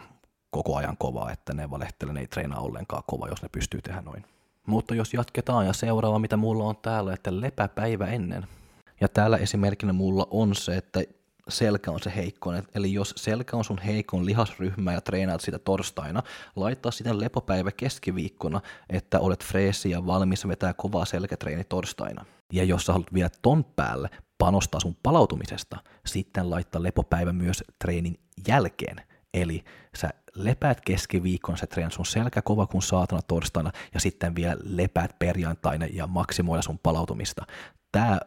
koko 0.49 0.75
ajan 0.75 0.97
kovaa, 0.97 1.31
että 1.31 1.53
ne 1.53 1.69
valehtelee, 1.69 2.13
ne 2.13 2.19
ei 2.19 2.27
treenaa 2.27 2.59
ollenkaan 2.59 3.03
kovaa, 3.07 3.29
jos 3.29 3.41
ne 3.41 3.49
pystyy 3.49 3.81
tehdä 3.81 4.01
noin. 4.01 4.25
Mutta 4.67 4.95
jos 4.95 5.13
jatketaan 5.13 5.65
ja 5.65 5.73
seuraava, 5.73 6.19
mitä 6.19 6.37
mulla 6.37 6.63
on 6.63 6.77
täällä, 6.77 7.13
että 7.13 7.41
lepäpäivä 7.41 8.07
ennen. 8.07 8.47
Ja 9.01 9.07
täällä 9.07 9.37
esimerkkinä 9.37 9.93
mulla 9.93 10.27
on 10.31 10.55
se, 10.55 10.77
että 10.77 11.03
selkä 11.49 11.91
on 11.91 11.99
se 11.99 12.13
heikkoinen. 12.15 12.67
Eli 12.75 12.93
jos 12.93 13.13
selkä 13.17 13.57
on 13.57 13.63
sun 13.63 13.77
heikon 13.77 14.25
lihasryhmä 14.25 14.93
ja 14.93 15.01
treenaat 15.01 15.41
sitä 15.41 15.59
torstaina, 15.59 16.23
laittaa 16.55 16.91
sitä 16.91 17.19
lepopäivä 17.19 17.71
keskiviikkona, 17.71 18.61
että 18.89 19.19
olet 19.19 19.43
freesi 19.43 19.89
ja 19.89 20.05
valmis 20.05 20.47
vetää 20.47 20.73
kovaa 20.73 21.05
selkätreeni 21.05 21.63
torstaina. 21.63 22.25
Ja 22.53 22.63
jos 22.63 22.85
sä 22.85 22.93
haluat 22.93 23.13
vielä 23.13 23.29
ton 23.41 23.63
päälle 23.63 24.09
panostaa 24.37 24.79
sun 24.79 24.97
palautumisesta, 25.03 25.77
sitten 26.05 26.49
laittaa 26.49 26.83
lepopäivä 26.83 27.33
myös 27.33 27.63
treenin 27.79 28.19
jälkeen. 28.47 28.97
Eli 29.33 29.63
sä 29.95 30.09
lepäät 30.35 30.81
keskiviikkona, 30.81 31.57
sä 31.57 31.67
treenat 31.67 31.93
sun 31.93 32.05
selkä 32.05 32.41
kova 32.41 32.67
kuin 32.67 32.81
saatana 32.81 33.21
torstaina 33.21 33.71
ja 33.93 33.99
sitten 33.99 34.35
vielä 34.35 34.57
lepäät 34.63 35.19
perjantaina 35.19 35.85
ja 35.93 36.07
maksimoida 36.07 36.61
sun 36.61 36.79
palautumista. 36.83 37.45
Tämä 37.91 38.19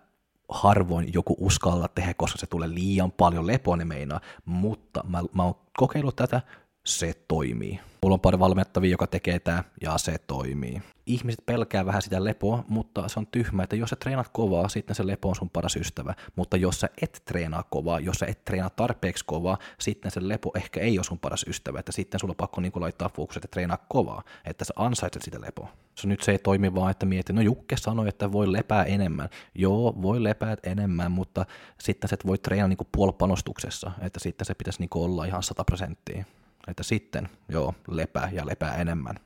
harvoin 0.48 1.12
joku 1.12 1.36
uskalla 1.38 1.88
tehdä, 1.88 2.14
koska 2.14 2.38
se 2.38 2.46
tulee 2.46 2.68
liian 2.68 3.12
paljon 3.12 3.46
lepoa, 3.46 3.76
ne 3.76 3.84
meinaa, 3.84 4.20
mutta 4.44 5.04
mä, 5.08 5.22
mä 5.34 5.42
oon 5.42 5.54
kokeillut 5.76 6.16
tätä, 6.16 6.42
se 6.86 7.12
toimii. 7.28 7.80
Mulla 8.02 8.14
on 8.14 8.20
pari 8.20 8.38
valmennettavia, 8.38 8.90
joka 8.90 9.06
tekee 9.06 9.38
tämä, 9.38 9.64
ja 9.80 9.98
se 9.98 10.16
toimii. 10.26 10.82
Ihmiset 11.06 11.46
pelkää 11.46 11.86
vähän 11.86 12.02
sitä 12.02 12.24
lepoa, 12.24 12.64
mutta 12.68 13.08
se 13.08 13.18
on 13.18 13.26
tyhmä, 13.26 13.62
että 13.62 13.76
jos 13.76 13.90
sä 13.90 13.96
treenaat 13.96 14.28
kovaa, 14.32 14.68
sitten 14.68 14.96
se 14.96 15.06
lepo 15.06 15.28
on 15.28 15.36
sun 15.36 15.50
paras 15.50 15.76
ystävä. 15.76 16.14
Mutta 16.36 16.56
jos 16.56 16.80
sä 16.80 16.88
et 17.02 17.22
treenaa 17.24 17.62
kovaa, 17.62 18.00
jos 18.00 18.16
sä 18.16 18.26
et 18.26 18.44
treenaa 18.44 18.70
tarpeeksi 18.70 19.24
kovaa, 19.24 19.58
sitten 19.78 20.10
se 20.10 20.28
lepo 20.28 20.50
ehkä 20.56 20.80
ei 20.80 20.98
ole 20.98 21.04
sun 21.04 21.18
paras 21.18 21.44
ystävä. 21.48 21.78
Että 21.78 21.92
sitten 21.92 22.20
sulla 22.20 22.32
on 22.32 22.36
pakko 22.36 22.60
niin 22.60 22.72
laittaa 22.76 23.10
fokus, 23.16 23.36
että 23.36 23.48
treenaa 23.48 23.86
kovaa, 23.88 24.22
että 24.44 24.64
sä 24.64 24.72
ansaitset 24.76 25.22
sitä 25.22 25.40
lepoa. 25.40 25.68
Se 25.94 26.08
nyt 26.08 26.22
se 26.22 26.32
ei 26.32 26.38
toimi 26.38 26.74
vaan, 26.74 26.90
että 26.90 27.06
mieti, 27.06 27.32
no 27.32 27.40
Jukke 27.40 27.76
sanoi, 27.76 28.08
että 28.08 28.32
voi 28.32 28.52
lepää 28.52 28.84
enemmän. 28.84 29.28
Joo, 29.54 29.94
voi 30.02 30.22
lepää 30.22 30.56
enemmän, 30.62 31.12
mutta 31.12 31.46
sitten 31.80 32.08
sä 32.08 32.16
voi 32.26 32.38
treenaa 32.38 32.68
niin 32.68 32.78
puolpanostuksessa, 32.92 33.90
että 34.00 34.20
sitten 34.20 34.44
se 34.44 34.54
pitäisi 34.54 34.80
niin 34.80 34.90
olla 34.94 35.24
ihan 35.24 35.42
100 35.42 35.64
prosenttia 35.64 36.24
että 36.68 36.82
sitten 36.82 37.28
joo, 37.48 37.74
lepää 37.88 38.30
ja 38.32 38.46
lepää 38.46 38.74
enemmän, 38.74 39.16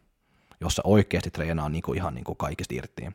jossa 0.61 0.83
oikeasti 0.85 1.31
treenaa 1.31 1.69
niin 1.69 1.83
kuin 1.83 1.97
ihan 1.97 2.15
niin 2.15 2.25
kuin 2.25 2.37
kaikista 2.37 2.75
irti. 2.75 3.09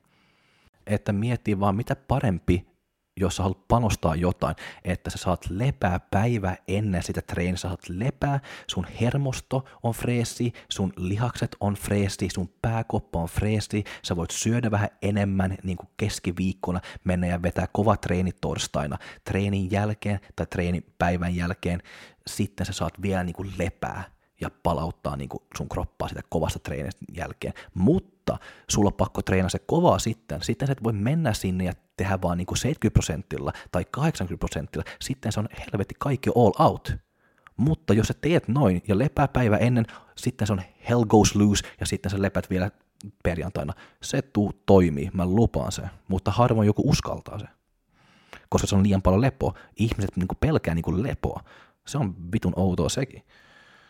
Että 0.88 1.14
miettii 1.14 1.60
vaan 1.60 1.76
mitä 1.76 1.96
parempi, 1.96 2.76
jos 3.20 3.36
sä 3.36 3.44
haluat 3.44 3.68
panostaa 3.68 4.16
jotain, 4.16 4.56
että 4.84 5.10
sä 5.10 5.18
saat 5.18 5.46
lepää 5.50 6.00
päivä 6.00 6.56
ennen 6.68 7.04
sitä 7.04 7.22
treeniä, 7.22 7.56
sä 7.56 7.68
saat 7.68 7.90
lepää, 7.90 8.40
sun 8.68 8.88
hermosto 9.02 9.66
on 9.84 9.94
freesi, 9.94 10.54
sun 10.70 10.94
lihakset 10.98 11.56
on 11.60 11.74
freesi, 11.74 12.30
sun 12.34 12.54
pääkoppa 12.62 13.20
on 13.20 13.28
freesi, 13.28 13.84
sä 14.04 14.16
voit 14.16 14.32
syödä 14.32 14.72
vähän 14.72 14.90
enemmän 15.02 15.58
niin 15.64 15.78
kuin 15.78 15.90
keskiviikkona, 15.98 16.82
mennä 17.04 17.28
ja 17.28 17.42
vetää 17.42 17.68
kova 17.72 17.98
treeni 17.98 18.32
torstaina, 18.42 18.98
treenin 19.24 19.72
jälkeen 19.72 20.20
tai 20.36 20.46
treenipäivän 20.46 21.36
jälkeen, 21.36 21.82
sitten 22.28 22.66
sä 22.66 22.74
saat 22.74 23.02
vielä 23.02 23.24
niin 23.24 23.36
kuin 23.36 23.54
lepää 23.58 24.15
ja 24.42 24.50
palauttaa 24.64 25.16
niin 25.16 25.30
sun 25.58 25.70
kroppaa 25.70 26.08
sitä 26.08 26.22
kovasta 26.30 26.60
treenistä 26.60 27.06
jälkeen. 27.18 27.54
Mutta 27.74 28.38
sulla 28.70 28.88
on 28.88 28.94
pakko 28.94 29.22
treenaa 29.22 29.50
se 29.50 29.60
kovaa 29.60 30.00
sitten. 30.00 30.44
Sitten 30.44 30.68
sä 30.68 30.72
et 30.72 30.84
voi 30.84 30.94
mennä 30.94 31.34
sinne 31.34 31.64
ja 31.64 31.74
tehdä 31.98 32.22
vaan 32.22 32.38
niin 32.38 32.46
kuin 32.46 32.58
70 32.58 32.94
prosentilla 32.94 33.54
tai 33.72 33.86
80 33.92 34.40
prosentilla. 34.40 34.86
Sitten 35.02 35.32
se 35.32 35.40
on 35.40 35.50
helvetti 35.60 35.96
kaikki 36.00 36.30
all 36.36 36.68
out. 36.68 36.96
Mutta 37.58 37.94
jos 37.94 38.08
sä 38.08 38.14
teet 38.22 38.48
noin 38.48 38.82
ja 38.88 38.98
lepää 38.98 39.28
päivä 39.28 39.58
ennen, 39.58 39.86
sitten 40.16 40.48
se 40.48 40.54
on 40.54 40.62
hell 40.90 41.06
goes 41.06 41.36
loose 41.36 41.68
ja 41.80 41.86
sitten 41.86 42.12
sä 42.12 42.22
lepät 42.22 42.50
vielä 42.50 42.72
perjantaina. 43.24 43.74
Se 44.02 44.22
tuu 44.22 44.54
toimii, 44.66 45.10
mä 45.14 45.26
lupaan 45.26 45.72
se, 45.72 45.82
mutta 46.08 46.32
harvoin 46.32 46.68
joku 46.68 46.90
uskaltaa 46.90 47.40
se. 47.40 47.46
Koska 48.50 48.68
se 48.68 48.76
on 48.76 48.84
liian 48.84 49.02
paljon 49.02 49.22
lepoa. 49.22 49.54
Ihmiset 49.76 50.18
niin 50.18 50.28
pelkää 50.40 50.76
niin 50.76 51.04
lepoa. 51.04 51.44
Se 51.88 51.98
on 51.98 52.16
vitun 52.32 52.54
outoa 52.56 52.90
sekin. 52.90 53.24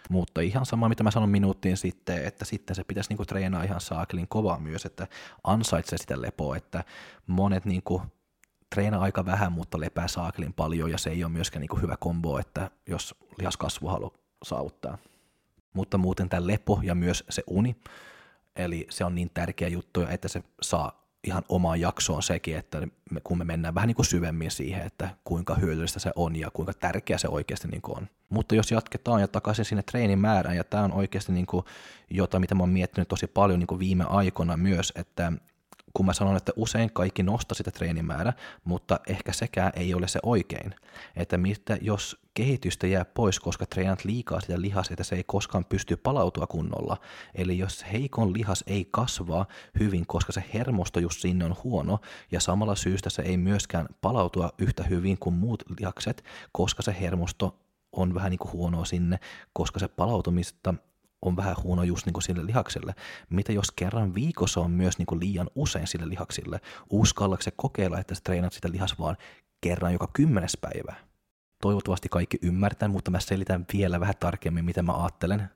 Mutta 0.09 0.41
ihan 0.41 0.65
sama, 0.65 0.89
mitä 0.89 1.03
mä 1.03 1.11
sanon 1.11 1.29
minuuttiin 1.29 1.77
sitten, 1.77 2.25
että 2.25 2.45
sitten 2.45 2.75
se 2.75 2.83
pitäisi 2.83 3.09
niinku 3.09 3.25
treenaa 3.25 3.63
ihan 3.63 3.81
saakelin 3.81 4.27
kovaa 4.27 4.59
myös, 4.59 4.85
että 4.85 5.07
ansaitsee 5.43 5.97
sitä 5.97 6.21
lepoa, 6.21 6.57
että 6.57 6.83
monet 7.27 7.65
niinku 7.65 8.01
treenaa 8.69 9.01
aika 9.01 9.25
vähän, 9.25 9.51
mutta 9.51 9.79
lepää 9.79 10.07
saakelin 10.07 10.53
paljon, 10.53 10.91
ja 10.91 10.97
se 10.97 11.09
ei 11.09 11.23
ole 11.23 11.31
myöskään 11.31 11.61
niinku 11.61 11.75
hyvä 11.75 11.97
kombo, 11.99 12.39
että 12.39 12.71
jos 12.87 13.15
lihaskasvu 13.37 13.87
haluaa 13.87 14.17
saavuttaa. 14.43 14.97
Mutta 15.73 15.97
muuten 15.97 16.29
tämä 16.29 16.47
lepo 16.47 16.79
ja 16.83 16.95
myös 16.95 17.23
se 17.29 17.43
uni, 17.47 17.75
eli 18.55 18.87
se 18.89 19.05
on 19.05 19.15
niin 19.15 19.31
tärkeä 19.33 19.67
juttu, 19.67 20.01
että 20.01 20.27
se 20.27 20.43
saa 20.61 21.05
ihan 21.23 21.43
omaan 21.49 21.79
jaksoon 21.79 22.23
sekin, 22.23 22.57
että 22.57 22.87
me, 23.15 23.21
kun 23.23 23.37
me 23.37 23.43
mennään 23.43 23.75
vähän 23.75 23.87
niin 23.87 23.95
kuin 23.95 24.05
syvemmin 24.05 24.51
siihen, 24.51 24.85
että 24.85 25.09
kuinka 25.23 25.55
hyödyllistä 25.55 25.99
se 25.99 26.11
on 26.15 26.35
ja 26.35 26.51
kuinka 26.53 26.73
tärkeä 26.73 27.17
se 27.17 27.27
oikeasti 27.27 27.67
niin 27.67 27.81
kuin 27.81 27.97
on. 27.97 28.07
Mutta 28.29 28.55
jos 28.55 28.71
jatketaan 28.71 29.21
ja 29.21 29.27
takaisin 29.27 29.65
sinne 29.65 29.83
treenin 29.83 30.19
määrään, 30.19 30.55
ja 30.55 30.63
tämä 30.63 30.83
on 30.83 30.93
oikeasti 30.93 31.31
niin 31.31 31.45
kuin 31.45 31.65
jota, 32.09 32.39
mitä 32.39 32.55
mä 32.55 32.63
oon 32.63 32.69
miettinyt 32.69 33.07
tosi 33.07 33.27
paljon 33.27 33.59
niin 33.59 33.67
kuin 33.67 33.79
viime 33.79 34.03
aikoina 34.03 34.57
myös, 34.57 34.93
että 34.95 35.33
kun 35.95 36.05
mä 36.05 36.13
sanon, 36.13 36.37
että 36.37 36.51
usein 36.55 36.93
kaikki 36.93 37.23
nostaa 37.23 37.55
sitä 37.55 37.71
treenimäärä, 37.71 38.33
mutta 38.63 38.99
ehkä 39.07 39.33
sekään 39.33 39.71
ei 39.75 39.93
ole 39.93 40.07
se 40.07 40.19
oikein. 40.23 40.75
Että 41.15 41.37
mitä 41.37 41.77
jos 41.81 42.17
kehitystä 42.33 42.87
jää 42.87 43.05
pois, 43.05 43.39
koska 43.39 43.65
treenat 43.65 44.05
liikaa 44.05 44.41
sitä 44.41 44.61
lihas, 44.61 44.91
että 44.91 45.03
se 45.03 45.15
ei 45.15 45.23
koskaan 45.23 45.65
pysty 45.65 45.97
palautua 45.97 46.47
kunnolla. 46.47 46.97
Eli 47.35 47.57
jos 47.57 47.85
heikon 47.91 48.33
lihas 48.33 48.63
ei 48.67 48.87
kasvaa 48.91 49.45
hyvin, 49.79 50.05
koska 50.07 50.31
se 50.31 50.43
hermosto 50.53 50.99
just 50.99 51.21
sinne 51.21 51.45
on 51.45 51.55
huono, 51.63 51.99
ja 52.31 52.39
samalla 52.39 52.75
syystä 52.75 53.09
se 53.09 53.21
ei 53.21 53.37
myöskään 53.37 53.87
palautua 54.01 54.49
yhtä 54.57 54.83
hyvin 54.83 55.17
kuin 55.19 55.35
muut 55.35 55.63
lihakset, 55.79 56.23
koska 56.51 56.81
se 56.81 56.95
hermosto 56.99 57.59
on 57.91 58.13
vähän 58.13 58.29
niin 58.29 58.39
kuin 58.39 58.51
huonoa 58.51 58.85
sinne, 58.85 59.19
koska 59.53 59.79
se 59.79 59.87
palautumista 59.87 60.73
on 61.21 61.35
vähän 61.35 61.55
huono 61.63 61.83
just 61.83 62.05
niin 62.05 62.13
kuin 62.13 62.23
sille 62.23 62.45
lihakselle. 62.45 62.95
Mitä 63.29 63.51
jos 63.51 63.71
kerran 63.71 64.15
viikossa 64.15 64.61
on 64.61 64.71
myös 64.71 64.97
niin 64.97 65.05
kuin 65.05 65.19
liian 65.19 65.49
usein 65.55 65.87
sille 65.87 66.09
lihaksille? 66.09 66.61
Uskallaako 66.89 67.43
se 67.43 67.51
kokeilla, 67.51 67.99
että 67.99 68.15
sä 68.15 68.21
treenat 68.23 68.53
sitä 68.53 68.71
lihas 68.71 68.99
vaan 68.99 69.17
kerran 69.61 69.93
joka 69.93 70.09
kymmenes 70.13 70.57
päivä? 70.61 70.95
Toivottavasti 71.61 72.09
kaikki 72.09 72.37
ymmärtää, 72.41 72.89
mutta 72.89 73.11
mä 73.11 73.19
selitän 73.19 73.65
vielä 73.73 73.99
vähän 73.99 74.15
tarkemmin, 74.19 74.65
mitä 74.65 74.81
mä 74.81 74.93
ajattelen. 75.03 75.49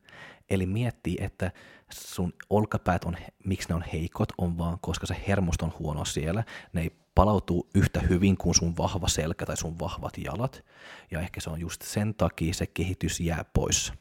Eli 0.50 0.66
miettii, 0.66 1.18
että 1.20 1.52
sun 1.92 2.34
olkapäät 2.50 3.04
on, 3.04 3.18
miksi 3.46 3.70
ne 3.70 3.76
on 3.76 3.84
heikot, 3.94 4.30
on 4.38 4.58
vaan 4.58 4.78
koska 4.82 5.06
se 5.06 5.24
hermosto 5.28 5.66
on 5.66 5.74
huono 5.80 6.06
siellä. 6.06 6.44
Ne 6.74 6.82
ei 6.82 6.92
palautuu 7.16 7.70
yhtä 7.76 8.00
hyvin 8.00 8.38
kuin 8.38 8.56
sun 8.56 8.78
vahva 8.78 9.08
selkä 9.08 9.46
tai 9.46 9.58
sun 9.58 9.80
vahvat 9.80 10.18
jalat. 10.18 10.66
Ja 11.12 11.20
ehkä 11.20 11.42
se 11.42 11.50
on 11.50 11.60
just 11.60 11.82
sen 11.82 12.16
takia 12.16 12.54
se 12.54 12.68
kehitys 12.68 13.20
jää 13.20 13.46
pois. 13.54 13.94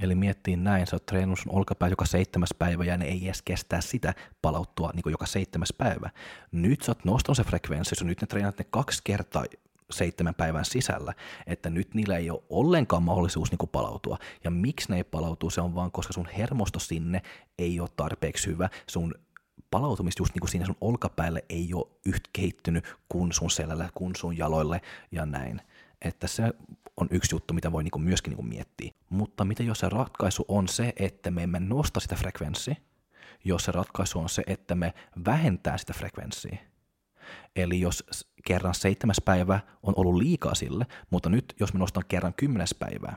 Eli 0.00 0.14
miettii 0.14 0.56
näin, 0.56 0.86
sä 0.86 0.96
oot 0.96 1.06
treenannut 1.06 1.38
sun 1.38 1.54
olkapää 1.54 1.88
joka 1.88 2.06
seitsemäs 2.06 2.54
päivä 2.58 2.84
ja 2.84 2.96
ne 2.96 3.04
ei 3.04 3.24
edes 3.24 3.42
kestää 3.42 3.80
sitä 3.80 4.14
palauttua 4.42 4.90
niin 4.94 5.02
kuin 5.02 5.10
joka 5.10 5.26
seitsemäs 5.26 5.72
päivä. 5.78 6.10
Nyt 6.52 6.82
sä 6.82 6.90
oot 6.90 7.04
nostanut 7.04 7.36
se 7.36 7.44
frekvenssi, 7.44 7.94
so 7.94 8.04
nyt 8.04 8.20
ne 8.20 8.26
treenat 8.26 8.58
ne 8.58 8.64
kaksi 8.70 9.00
kertaa 9.04 9.44
seitsemän 9.90 10.34
päivän 10.34 10.64
sisällä, 10.64 11.14
että 11.46 11.70
nyt 11.70 11.94
niillä 11.94 12.16
ei 12.16 12.30
ole 12.30 12.42
ollenkaan 12.50 13.02
mahdollisuus 13.02 13.50
niin 13.50 13.58
kuin 13.58 13.70
palautua. 13.70 14.18
Ja 14.44 14.50
miksi 14.50 14.90
ne 14.90 14.96
ei 14.96 15.04
palautu, 15.04 15.50
se 15.50 15.60
on 15.60 15.74
vaan 15.74 15.92
koska 15.92 16.12
sun 16.12 16.28
hermosto 16.36 16.78
sinne 16.78 17.22
ei 17.58 17.80
ole 17.80 17.88
tarpeeksi 17.96 18.46
hyvä, 18.46 18.68
sun 18.86 19.14
palautumista 19.70 20.20
just 20.20 20.34
niin 20.34 20.40
kuin 20.40 20.50
siinä 20.50 20.66
sun 20.66 20.76
olkapäälle 20.80 21.44
ei 21.48 21.74
ole 21.74 21.86
yhtä 22.06 22.30
kehittynyt 22.32 22.96
kuin 23.08 23.32
sun 23.32 23.50
selällä, 23.50 23.88
kuin 23.94 24.16
sun 24.16 24.38
jaloille 24.38 24.80
ja 25.12 25.26
näin. 25.26 25.60
Että 26.04 26.26
se 26.26 26.42
on 26.96 27.08
yksi 27.10 27.34
juttu, 27.34 27.54
mitä 27.54 27.72
voi 27.72 27.82
niinku 27.82 27.98
myöskin 27.98 28.30
niinku 28.30 28.42
miettiä. 28.42 28.90
Mutta 29.10 29.44
mitä 29.44 29.62
jos 29.62 29.78
se 29.78 29.88
ratkaisu 29.88 30.44
on 30.48 30.68
se, 30.68 30.92
että 30.96 31.30
me 31.30 31.42
emme 31.42 31.60
nosta 31.60 32.00
sitä 32.00 32.14
frekvenssiä, 32.14 32.76
jos 33.44 33.64
se 33.64 33.72
ratkaisu 33.72 34.18
on 34.18 34.28
se, 34.28 34.42
että 34.46 34.74
me 34.74 34.94
vähentää 35.24 35.78
sitä 35.78 35.92
frekvenssiä. 35.92 36.58
Eli 37.56 37.80
jos 37.80 38.04
kerran 38.46 38.74
seitsemäs 38.74 39.20
päivä 39.24 39.60
on 39.82 39.94
ollut 39.96 40.16
liikaa 40.16 40.54
sille, 40.54 40.86
mutta 41.10 41.28
nyt 41.28 41.54
jos 41.60 41.72
me 41.72 41.78
nostan 41.78 42.04
kerran 42.08 42.34
kymmenes 42.34 42.74
päivää, 42.74 43.16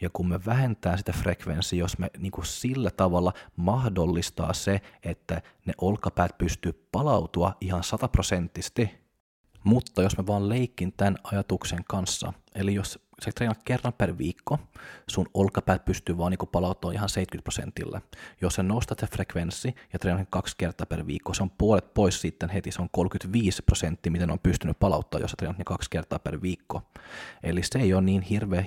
ja 0.00 0.10
kun 0.12 0.28
me 0.28 0.40
vähentää 0.46 0.96
sitä 0.96 1.12
frekvenssiä, 1.12 1.78
jos 1.78 1.98
me 1.98 2.10
niin 2.18 2.32
sillä 2.42 2.90
tavalla 2.90 3.32
mahdollistaa 3.56 4.52
se, 4.52 4.80
että 5.02 5.42
ne 5.66 5.72
olkapäät 5.80 6.38
pystyy 6.38 6.88
palautua 6.92 7.56
ihan 7.60 7.84
sataprosenttisesti, 7.84 8.99
mutta 9.64 10.02
jos 10.02 10.16
mä 10.16 10.26
vaan 10.26 10.48
leikin 10.48 10.92
tämän 10.96 11.16
ajatuksen 11.22 11.84
kanssa, 11.88 12.32
eli 12.54 12.74
jos 12.74 12.98
sä 13.22 13.30
treenat 13.34 13.62
kerran 13.64 13.92
per 13.92 14.18
viikko, 14.18 14.58
sun 15.06 15.26
olkapäät 15.34 15.84
pystyy 15.84 16.18
vaan 16.18 16.30
niin 16.32 16.48
palauttamaan 16.52 16.94
ihan 16.94 17.08
70 17.08 17.44
prosentilla. 17.44 18.00
Jos 18.40 18.54
sä 18.54 18.62
nostat 18.62 18.98
se 18.98 19.06
frekvenssi 19.06 19.74
ja 19.92 19.98
treenat 19.98 20.28
kaksi 20.30 20.54
kertaa 20.58 20.86
per 20.86 21.06
viikko, 21.06 21.34
se 21.34 21.42
on 21.42 21.50
puolet 21.50 21.94
pois 21.94 22.20
sitten 22.20 22.48
heti, 22.48 22.70
se 22.72 22.82
on 22.82 22.88
35 22.92 23.62
prosenttia, 23.62 24.12
miten 24.12 24.30
on 24.30 24.38
pystynyt 24.38 24.78
palauttaa, 24.78 25.20
jos 25.20 25.30
sä 25.30 25.36
treenat 25.36 25.58
ne 25.58 25.64
kaksi 25.64 25.90
kertaa 25.90 26.18
per 26.18 26.42
viikko. 26.42 26.82
Eli 27.42 27.62
se 27.62 27.78
ei 27.78 27.94
ole 27.94 28.02
niin 28.02 28.22
hirveä 28.22 28.64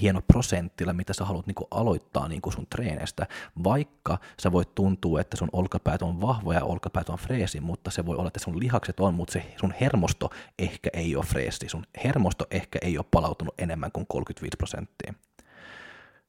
hieno 0.00 0.22
prosenttilla, 0.22 0.92
mitä 0.92 1.12
sä 1.12 1.24
haluat 1.24 1.46
niin 1.46 1.56
aloittaa 1.70 2.28
niin 2.28 2.40
sun 2.52 2.66
treenestä, 2.66 3.26
vaikka 3.64 4.18
sä 4.42 4.52
voit 4.52 4.74
tuntua, 4.74 5.20
että 5.20 5.36
sun 5.36 5.48
olkapäät 5.52 6.02
on 6.02 6.20
vahvoja 6.20 6.58
ja 6.58 6.64
olkapäät 6.64 7.08
on 7.08 7.18
freesi, 7.18 7.60
mutta 7.60 7.90
se 7.90 8.06
voi 8.06 8.16
olla, 8.16 8.28
että 8.28 8.40
sun 8.40 8.58
lihakset 8.58 9.00
on, 9.00 9.14
mutta 9.14 9.32
se 9.32 9.54
sun 9.60 9.74
hermosto 9.80 10.30
ehkä 10.58 10.90
ei 10.92 11.16
ole 11.16 11.24
freesi, 11.24 11.68
sun 11.68 11.86
hermosto 12.04 12.46
ehkä 12.50 12.78
ei 12.82 12.98
ole 12.98 13.06
palautunut 13.10 13.54
enemmän 13.58 13.92
kuin 13.96 14.06
35 14.06 14.56
prosenttia. 14.56 15.14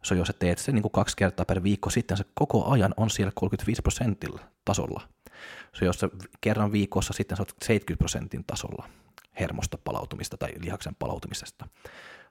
So 0.03 0.15
jos 0.15 0.27
sä 0.27 0.33
teet 0.33 0.57
sen 0.57 0.75
niin 0.75 0.83
kuin 0.83 0.91
kaksi 0.91 1.15
kertaa 1.17 1.45
per 1.45 1.63
viikko, 1.63 1.89
sitten 1.89 2.17
se 2.17 2.25
koko 2.33 2.71
ajan 2.71 2.93
on 2.97 3.09
siellä 3.09 3.31
35 3.35 3.81
prosentilla 3.81 4.39
tasolla. 4.65 5.01
So 5.73 5.85
jos 5.85 5.99
sä 5.99 6.09
kerran 6.41 6.71
viikossa, 6.71 7.13
sitten 7.13 7.37
sä 7.37 7.41
oot 7.41 7.53
70 7.61 7.99
prosentin 7.99 8.43
tasolla 8.47 8.89
hermosta 9.39 9.77
palautumista 9.83 10.37
tai 10.37 10.49
lihaksen 10.59 10.95
palautumisesta. 10.95 11.67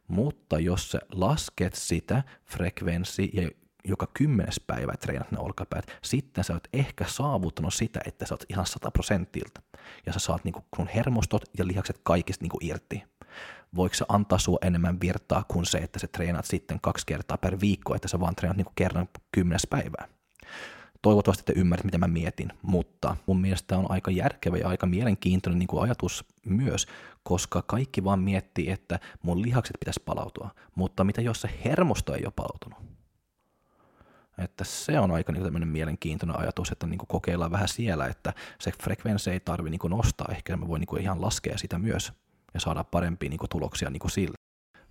Mutta 0.09 0.59
jos 0.59 0.91
sä 0.91 0.99
lasket 1.13 1.75
sitä 1.75 2.23
frekvenssi 2.45 3.31
ja 3.33 3.49
joka 3.85 4.09
kymmenes 4.15 4.61
päivä 4.67 4.93
treenat 4.93 5.33
ne 5.33 5.39
olkapäät, 5.39 5.99
sitten 6.03 6.45
sä 6.45 6.53
oot 6.53 6.69
ehkä 6.73 7.05
saavuttanut 7.09 7.75
sitä, 7.75 8.01
että 8.07 8.27
sä 8.27 8.35
oot 8.35 8.45
ihan 8.49 8.67
100 8.67 8.91
prosentilta. 8.91 9.63
Ja 10.07 10.13
sä 10.13 10.19
saat 10.19 10.45
niinku 10.45 10.65
kun 10.77 10.89
hermostot 10.89 11.43
ja 11.59 11.67
lihakset 11.67 12.01
kaikista 12.03 12.45
niinku 12.45 12.59
irti 12.61 13.03
voiko 13.75 13.95
se 13.95 14.05
antaa 14.09 14.39
sua 14.39 14.59
enemmän 14.63 15.01
virtaa 15.01 15.45
kuin 15.49 15.67
se, 15.67 15.79
että 15.79 15.99
sä 15.99 16.07
treenat 16.07 16.45
sitten 16.45 16.81
kaksi 16.81 17.07
kertaa 17.07 17.39
per 17.39 17.61
viikko, 17.61 17.95
että 17.95 18.09
sä 18.09 18.21
vaan 18.21 18.35
treenat 18.35 18.57
niin 18.57 18.67
kerran 18.75 19.09
kymmenes 19.33 19.67
päivää. 19.71 20.09
Toivottavasti 21.03 21.45
te 21.45 21.61
ymmärrät, 21.61 21.85
mitä 21.85 21.99
mä 21.99 22.09
mietin, 22.09 22.53
mutta 22.63 23.17
mun 23.27 23.41
mielestä 23.41 23.79
on 23.79 23.91
aika 23.91 24.11
järkevä 24.11 24.57
ja 24.57 24.69
aika 24.69 24.87
mielenkiintoinen 24.87 25.59
niin 25.59 25.67
kuin 25.67 25.83
ajatus 25.83 26.25
myös, 26.47 26.87
koska 27.23 27.63
kaikki 27.63 28.05
vaan 28.05 28.21
miettii, 28.21 28.71
että 28.71 29.01
mun 29.23 29.43
lihakset 29.43 29.77
pitäisi 29.81 30.03
palautua, 30.05 30.51
mutta 30.75 31.05
mitä 31.05 31.21
jos 31.21 31.41
se 31.41 31.51
hermosto 31.65 32.15
ei 32.15 32.25
ole 32.25 32.33
palautunut? 32.37 32.97
Että 34.39 34.65
se 34.65 35.01
on 35.01 35.11
aika 35.11 35.33
niin 35.33 35.69
mielenkiintoinen 35.69 36.39
ajatus, 36.39 36.71
että 36.71 36.87
niin 36.87 36.99
kokeillaan 37.09 37.51
vähän 37.51 37.69
siellä, 37.69 38.07
että 38.07 38.33
se 38.61 38.73
frekvenssi 38.83 39.31
ei 39.31 39.41
tarvi 39.41 39.71
niin 39.71 39.81
nostaa, 39.91 40.29
ehkä 40.31 40.57
mä 40.57 40.69
voin 40.69 40.81
niin 40.81 41.03
ihan 41.03 41.21
laskea 41.21 41.59
sitä 41.59 41.79
myös 41.79 42.13
ja 42.57 42.61
saada 42.61 42.85
parempia 42.85 43.31
niin 43.31 43.39
kuin, 43.39 43.51
tuloksia 43.51 43.91
niin 43.91 44.01
kuin 44.01 44.11
sillä. 44.11 44.35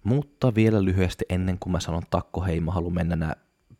Mutta 0.03 0.55
vielä 0.55 0.85
lyhyesti 0.85 1.25
ennen 1.29 1.59
kuin 1.59 1.71
mä 1.71 1.79
sanon 1.79 2.03
takko, 2.09 2.41
hei 2.41 2.59
mä 2.59 2.71
haluan 2.71 2.93
mennä 2.93 3.15
nämä 3.15 3.35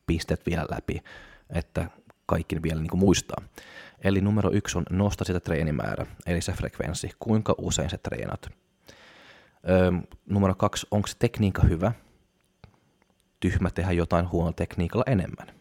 pistet 0.08 0.46
vielä 0.46 0.66
läpi, 0.72 1.04
että 1.50 1.90
kaikki 2.26 2.62
vielä 2.62 2.82
niin 2.82 2.90
kuin 2.90 3.00
muistaa. 3.00 3.44
Eli 4.04 4.22
numero 4.22 4.52
yksi 4.52 4.78
on 4.78 4.86
nosta 4.90 5.24
sitä 5.24 5.40
treenimäärä, 5.40 6.06
eli 6.26 6.42
se 6.42 6.52
frekvenssi, 6.52 7.10
kuinka 7.20 7.56
usein 7.58 7.90
se 7.90 7.98
treenat. 7.98 8.50
Öö, 9.70 9.92
numero 10.26 10.56
kaksi, 10.56 10.88
onko 10.92 11.08
se 11.08 11.16
tekniikka 11.20 11.62
hyvä? 11.62 11.92
Tyhmä 13.40 13.70
tehdä 13.70 13.92
jotain 13.92 14.32
huono 14.32 14.52
tekniikalla 14.52 15.04
enemmän. 15.08 15.56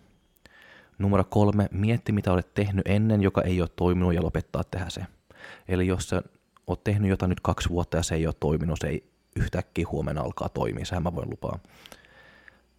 Numero 0.98 1.24
kolme, 1.24 1.68
mietti 1.72 2.12
mitä 2.12 2.32
olet 2.32 2.54
tehnyt 2.54 2.88
ennen, 2.88 3.22
joka 3.22 3.42
ei 3.42 3.60
ole 3.60 3.68
toiminut 3.76 4.14
ja 4.14 4.22
lopettaa 4.22 4.64
tehdä 4.64 4.90
se. 4.90 5.06
Eli 5.68 5.86
jos 5.86 6.08
sä 6.08 6.22
oot 6.66 6.84
tehnyt 6.84 7.10
jotain 7.10 7.30
nyt 7.30 7.40
kaksi 7.40 7.68
vuotta 7.68 7.96
ja 7.96 8.02
se 8.02 8.14
ei 8.14 8.26
ole 8.26 8.34
toiminut, 8.40 8.78
se 8.80 8.86
ei 8.86 9.04
yhtäkkiä 9.36 9.86
huomenna 9.90 10.22
alkaa 10.22 10.48
toimia, 10.48 10.84
sehän 10.84 11.02
mä 11.02 11.14
voin 11.14 11.30
lupaa. 11.30 11.58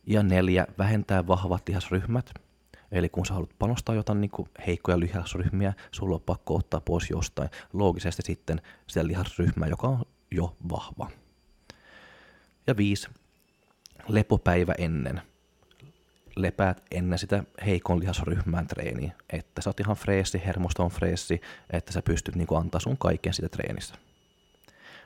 Ja 0.08 0.24
neljä, 0.24 0.68
vähentää 0.78 1.28
vahvat 1.28 1.68
lihasryhmät. 1.68 2.34
Eli 2.92 3.10
kun 3.10 3.26
sä 3.26 3.34
haluat 3.34 3.60
panostaa 3.60 3.96
jotain 3.96 4.22
niin 4.22 4.32
heikkoja 4.68 5.00
lihasryhmiä, 5.00 5.74
sulla 5.92 6.16
on 6.16 6.22
pakko 6.22 6.56
ottaa 6.56 6.82
pois 6.82 7.10
jostain 7.10 7.50
loogisesti 7.74 8.22
sitten 8.22 8.62
sitä 8.88 9.08
lihasryhmää, 9.08 9.68
joka 9.68 9.88
on 9.88 10.06
jo 10.32 10.56
vahva. 10.70 11.10
Ja 12.68 12.78
viisi, 12.78 13.08
lepopäivä 14.08 14.74
ennen. 14.78 15.22
Lepäät 16.36 16.84
ennen 16.92 17.20
sitä 17.20 17.44
heikon 17.66 18.00
lihasryhmään 18.00 18.68
treeniä, 18.68 19.12
että 19.30 19.62
sä 19.62 19.70
oot 19.70 19.80
ihan 19.80 19.96
freessi, 19.96 20.42
hermosto 20.46 20.84
on 20.84 20.92
freessi, 20.92 21.42
että 21.70 21.94
sä 21.94 22.02
pystyt 22.02 22.36
niin 22.36 22.48
antaa 22.58 22.80
sun 22.80 22.98
kaiken 22.98 23.34
sitä 23.34 23.50
treenissä. 23.50 23.96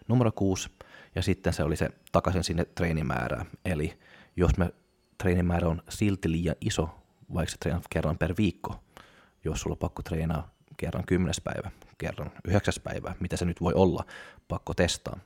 Numero 0.07 0.31
kuusi, 0.31 0.69
ja 1.15 1.21
sitten 1.21 1.53
se 1.53 1.63
oli 1.63 1.75
se 1.75 1.89
takaisin 2.11 2.43
sinne 2.43 2.65
treenimäärään, 2.65 3.45
eli 3.65 3.99
jos 4.35 4.57
me 4.57 4.73
treenimäärä 5.17 5.67
on 5.67 5.81
silti 5.89 6.31
liian 6.31 6.55
iso, 6.61 6.89
vaikka 7.33 7.55
treenat 7.59 7.85
kerran 7.89 8.17
per 8.17 8.33
viikko, 8.37 8.83
jos 9.43 9.61
sulla 9.61 9.73
on 9.73 9.77
pakko 9.77 10.03
treenaa 10.03 10.51
kerran 10.77 11.05
kymmenes 11.05 11.41
päivä, 11.41 11.71
kerran 11.97 12.31
yhdeksäs 12.47 12.79
päivä, 12.79 13.15
mitä 13.19 13.37
se 13.37 13.45
nyt 13.45 13.61
voi 13.61 13.73
olla, 13.73 14.05
pakko 14.47 14.73
testaa, 14.73 15.19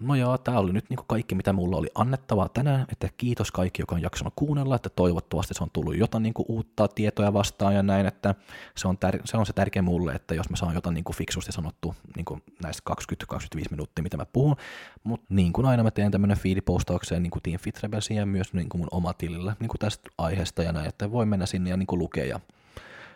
No 0.00 0.14
joo, 0.14 0.38
tämä 0.38 0.58
oli 0.58 0.72
nyt 0.72 0.90
niin 0.90 1.00
kaikki, 1.06 1.34
mitä 1.34 1.52
mulla 1.52 1.76
oli 1.76 1.88
annettavaa 1.94 2.48
tänään, 2.48 2.86
että 2.92 3.08
kiitos 3.16 3.52
kaikki, 3.52 3.82
joka 3.82 3.94
on 3.94 4.02
jaksanut 4.02 4.32
kuunnella, 4.36 4.76
että 4.76 4.88
toivottavasti 4.88 5.54
se 5.54 5.62
on 5.64 5.70
tullut 5.72 5.96
jotain 5.96 6.22
niin 6.22 6.34
uutta 6.48 6.88
tietoja 6.88 7.32
vastaan 7.32 7.74
ja 7.74 7.82
näin, 7.82 8.06
että 8.06 8.34
se 8.76 8.88
on, 8.88 8.96
tär- 8.96 9.20
se, 9.24 9.36
on 9.36 9.46
se 9.46 9.52
tärkeä 9.52 9.82
mulle, 9.82 10.12
että 10.12 10.34
jos 10.34 10.50
mä 10.50 10.56
saan 10.56 10.74
jotain 10.74 10.94
niin 10.94 11.04
fiksusti 11.14 11.52
sanottu 11.52 11.94
niin 12.16 12.42
näistä 12.62 12.90
20-25 13.34 13.64
minuuttia, 13.70 14.02
mitä 14.02 14.16
mä 14.16 14.26
puhun, 14.26 14.56
mutta 15.04 15.26
niin 15.28 15.52
kuin 15.52 15.66
aina 15.66 15.82
mä 15.82 15.90
teen 15.90 16.10
tämmöinen 16.10 16.38
fiilipostaukseen 16.38 17.22
niin 17.22 17.30
kuin 17.30 17.42
Team 17.42 17.58
Fit 17.58 17.82
Rebelsin 17.82 18.16
ja 18.16 18.26
myös 18.26 18.52
niin 18.52 18.68
kuin 18.68 18.80
mun 18.80 18.88
oma 18.90 19.12
tilillä 19.12 19.56
niin 19.60 19.68
kuin 19.68 19.78
tästä 19.78 20.10
aiheesta 20.18 20.62
ja 20.62 20.72
näin, 20.72 20.88
että 20.88 21.12
voi 21.12 21.26
mennä 21.26 21.46
sinne 21.46 21.70
ja 21.70 21.76
niin 21.76 21.86
kuin 21.86 21.98
lukea, 21.98 22.24
ja 22.24 22.40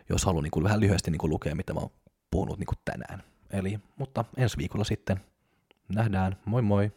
jos 0.09 0.25
haluaa 0.25 0.43
niin 0.43 0.51
kuin 0.51 0.65
vähän 0.65 0.81
lyhyesti 0.81 1.11
niin 1.11 1.19
kuin 1.19 1.31
lukea, 1.31 1.55
mitä 1.55 1.75
mä 1.75 1.81
oon 1.81 1.91
puhunut 2.31 2.59
niin 2.59 2.67
kuin 2.67 2.79
tänään. 2.85 3.23
Eli, 3.51 3.81
mutta 3.99 4.25
ensi 4.37 4.57
viikolla 4.57 4.85
sitten 4.85 5.21
Nähdään, 5.89 6.37
moi 6.45 6.63
moi. 6.63 6.93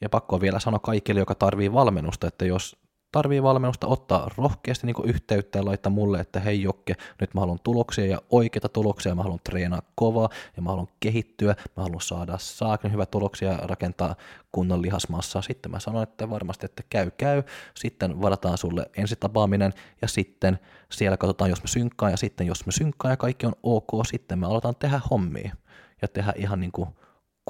Ja 0.00 0.08
pakko 0.08 0.40
vielä 0.40 0.60
sanoa 0.60 0.78
kaikille, 0.78 1.20
joka 1.20 1.34
tarvii 1.34 1.72
valmennusta, 1.72 2.26
että 2.26 2.44
jos 2.44 2.80
tarvii 3.12 3.42
valmennusta, 3.42 3.86
ottaa 3.86 4.30
rohkeasti 4.36 4.86
niin 4.86 4.96
yhteyttä 5.04 5.58
ja 5.58 5.64
laittaa 5.64 5.92
mulle, 5.92 6.20
että 6.20 6.40
hei 6.40 6.62
Jokke, 6.62 6.94
nyt 7.20 7.34
mä 7.34 7.40
haluan 7.40 7.58
tuloksia 7.64 8.06
ja 8.06 8.22
oikeita 8.30 8.68
tuloksia, 8.68 9.14
mä 9.14 9.22
haluan 9.22 9.40
treenaa 9.44 9.82
kovaa 9.94 10.28
ja 10.56 10.62
mä 10.62 10.70
haluan 10.70 10.88
kehittyä, 11.00 11.54
mä 11.76 11.82
haluan 11.82 12.00
saada 12.00 12.38
saakin 12.38 12.92
hyvä 12.92 13.06
tuloksia 13.06 13.52
ja 13.52 13.58
rakentaa 13.62 14.14
kunnon 14.52 14.82
lihasmassaa. 14.82 15.42
Sitten 15.42 15.72
mä 15.72 15.80
sanon, 15.80 16.02
että 16.02 16.30
varmasti, 16.30 16.66
että 16.66 16.82
käy 16.90 17.10
käy, 17.10 17.42
sitten 17.76 18.22
varataan 18.22 18.58
sulle 18.58 18.86
ensitapaaminen 18.96 19.72
ja 20.02 20.08
sitten 20.08 20.58
siellä 20.90 21.16
katsotaan, 21.16 21.50
jos 21.50 21.62
me 21.62 21.68
synkkaan 21.68 22.12
ja 22.12 22.16
sitten 22.16 22.46
jos 22.46 22.66
me 22.66 22.72
synkkaan 22.72 23.12
ja 23.12 23.16
kaikki 23.16 23.46
on 23.46 23.54
ok, 23.62 24.06
sitten 24.06 24.38
me 24.38 24.46
aletaan 24.46 24.76
tehdä 24.76 25.00
hommia 25.10 25.56
ja 26.02 26.08
tehdä 26.08 26.32
ihan 26.36 26.60
niin 26.60 26.72
kuin 26.72 26.88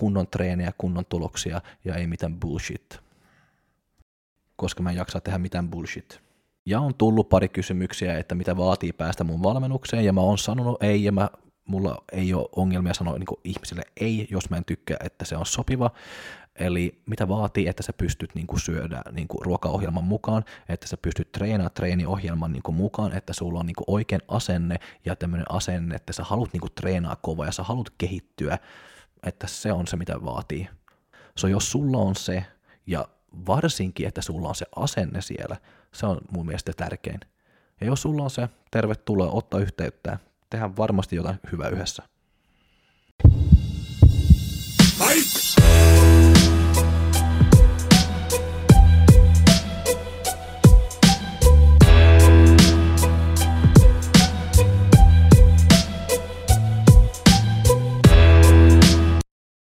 kunnon 0.00 0.26
treenejä, 0.26 0.72
kunnon 0.78 1.04
tuloksia 1.08 1.60
ja 1.84 1.94
ei 1.94 2.06
mitään 2.06 2.40
bullshit. 2.40 3.00
Koska 4.56 4.82
mä 4.82 4.90
en 4.90 4.96
jaksa 4.96 5.20
tehdä 5.20 5.38
mitään 5.38 5.68
bullshit. 5.68 6.20
Ja 6.66 6.80
on 6.80 6.94
tullut 6.94 7.28
pari 7.28 7.48
kysymyksiä, 7.48 8.18
että 8.18 8.34
mitä 8.34 8.56
vaatii 8.56 8.92
päästä 8.92 9.24
mun 9.24 9.42
valmennukseen, 9.42 10.04
ja 10.04 10.12
mä 10.12 10.20
oon 10.20 10.38
sanonut 10.38 10.82
ei, 10.82 11.04
ja 11.04 11.12
mä, 11.12 11.30
mulla 11.64 12.04
ei 12.12 12.34
ole 12.34 12.48
ongelmia 12.56 12.94
sanoa 12.94 13.18
niin 13.18 13.40
ihmisille 13.44 13.82
ei, 14.00 14.28
jos 14.30 14.50
mä 14.50 14.56
en 14.56 14.64
tykkää, 14.64 14.96
että 15.04 15.24
se 15.24 15.36
on 15.36 15.46
sopiva. 15.46 15.90
Eli 16.56 17.02
mitä 17.06 17.28
vaatii, 17.28 17.68
että 17.68 17.82
sä 17.82 17.92
pystyt 17.92 18.34
niin 18.34 18.46
kuin 18.46 18.60
syödä 18.60 19.02
niin 19.12 19.28
kuin 19.28 19.46
ruokaohjelman 19.46 20.04
mukaan, 20.04 20.44
että 20.68 20.86
sä 20.86 20.96
pystyt 20.96 21.32
treenaamaan 21.32 21.74
treeniohjelman 21.74 22.52
niin 22.52 22.62
kuin 22.62 22.74
mukaan, 22.74 23.12
että 23.12 23.32
sulla 23.32 23.60
on 23.60 23.66
niin 23.66 23.76
kuin 23.76 23.84
oikein 23.86 24.20
asenne 24.28 24.76
ja 25.04 25.16
tämmöinen 25.16 25.50
asenne, 25.50 25.94
että 25.94 26.12
sä 26.12 26.24
haluat 26.24 26.52
niin 26.52 26.72
treenaa 26.74 27.16
kovaa 27.16 27.46
ja 27.46 27.52
sä 27.52 27.62
haluat 27.62 27.90
kehittyä 27.98 28.58
että 29.22 29.46
se 29.46 29.72
on 29.72 29.86
se, 29.86 29.96
mitä 29.96 30.24
vaatii. 30.24 30.68
So 31.36 31.48
jos 31.48 31.70
sulla 31.70 31.98
on 31.98 32.16
se, 32.16 32.44
ja 32.86 33.08
varsinkin, 33.46 34.08
että 34.08 34.22
sulla 34.22 34.48
on 34.48 34.54
se 34.54 34.66
asenne 34.76 35.20
siellä, 35.20 35.56
se 35.92 36.06
on 36.06 36.18
mun 36.30 36.46
mielestä 36.46 36.72
tärkein. 36.76 37.20
Ja 37.80 37.86
jos 37.86 38.02
sulla 38.02 38.22
on 38.22 38.30
se, 38.30 38.48
tervetuloa 38.70 39.30
ottaa 39.30 39.60
yhteyttä. 39.60 40.18
Tehdään 40.50 40.76
varmasti 40.76 41.16
jotain 41.16 41.40
hyvää 41.52 41.68
yhdessä. 41.68 42.02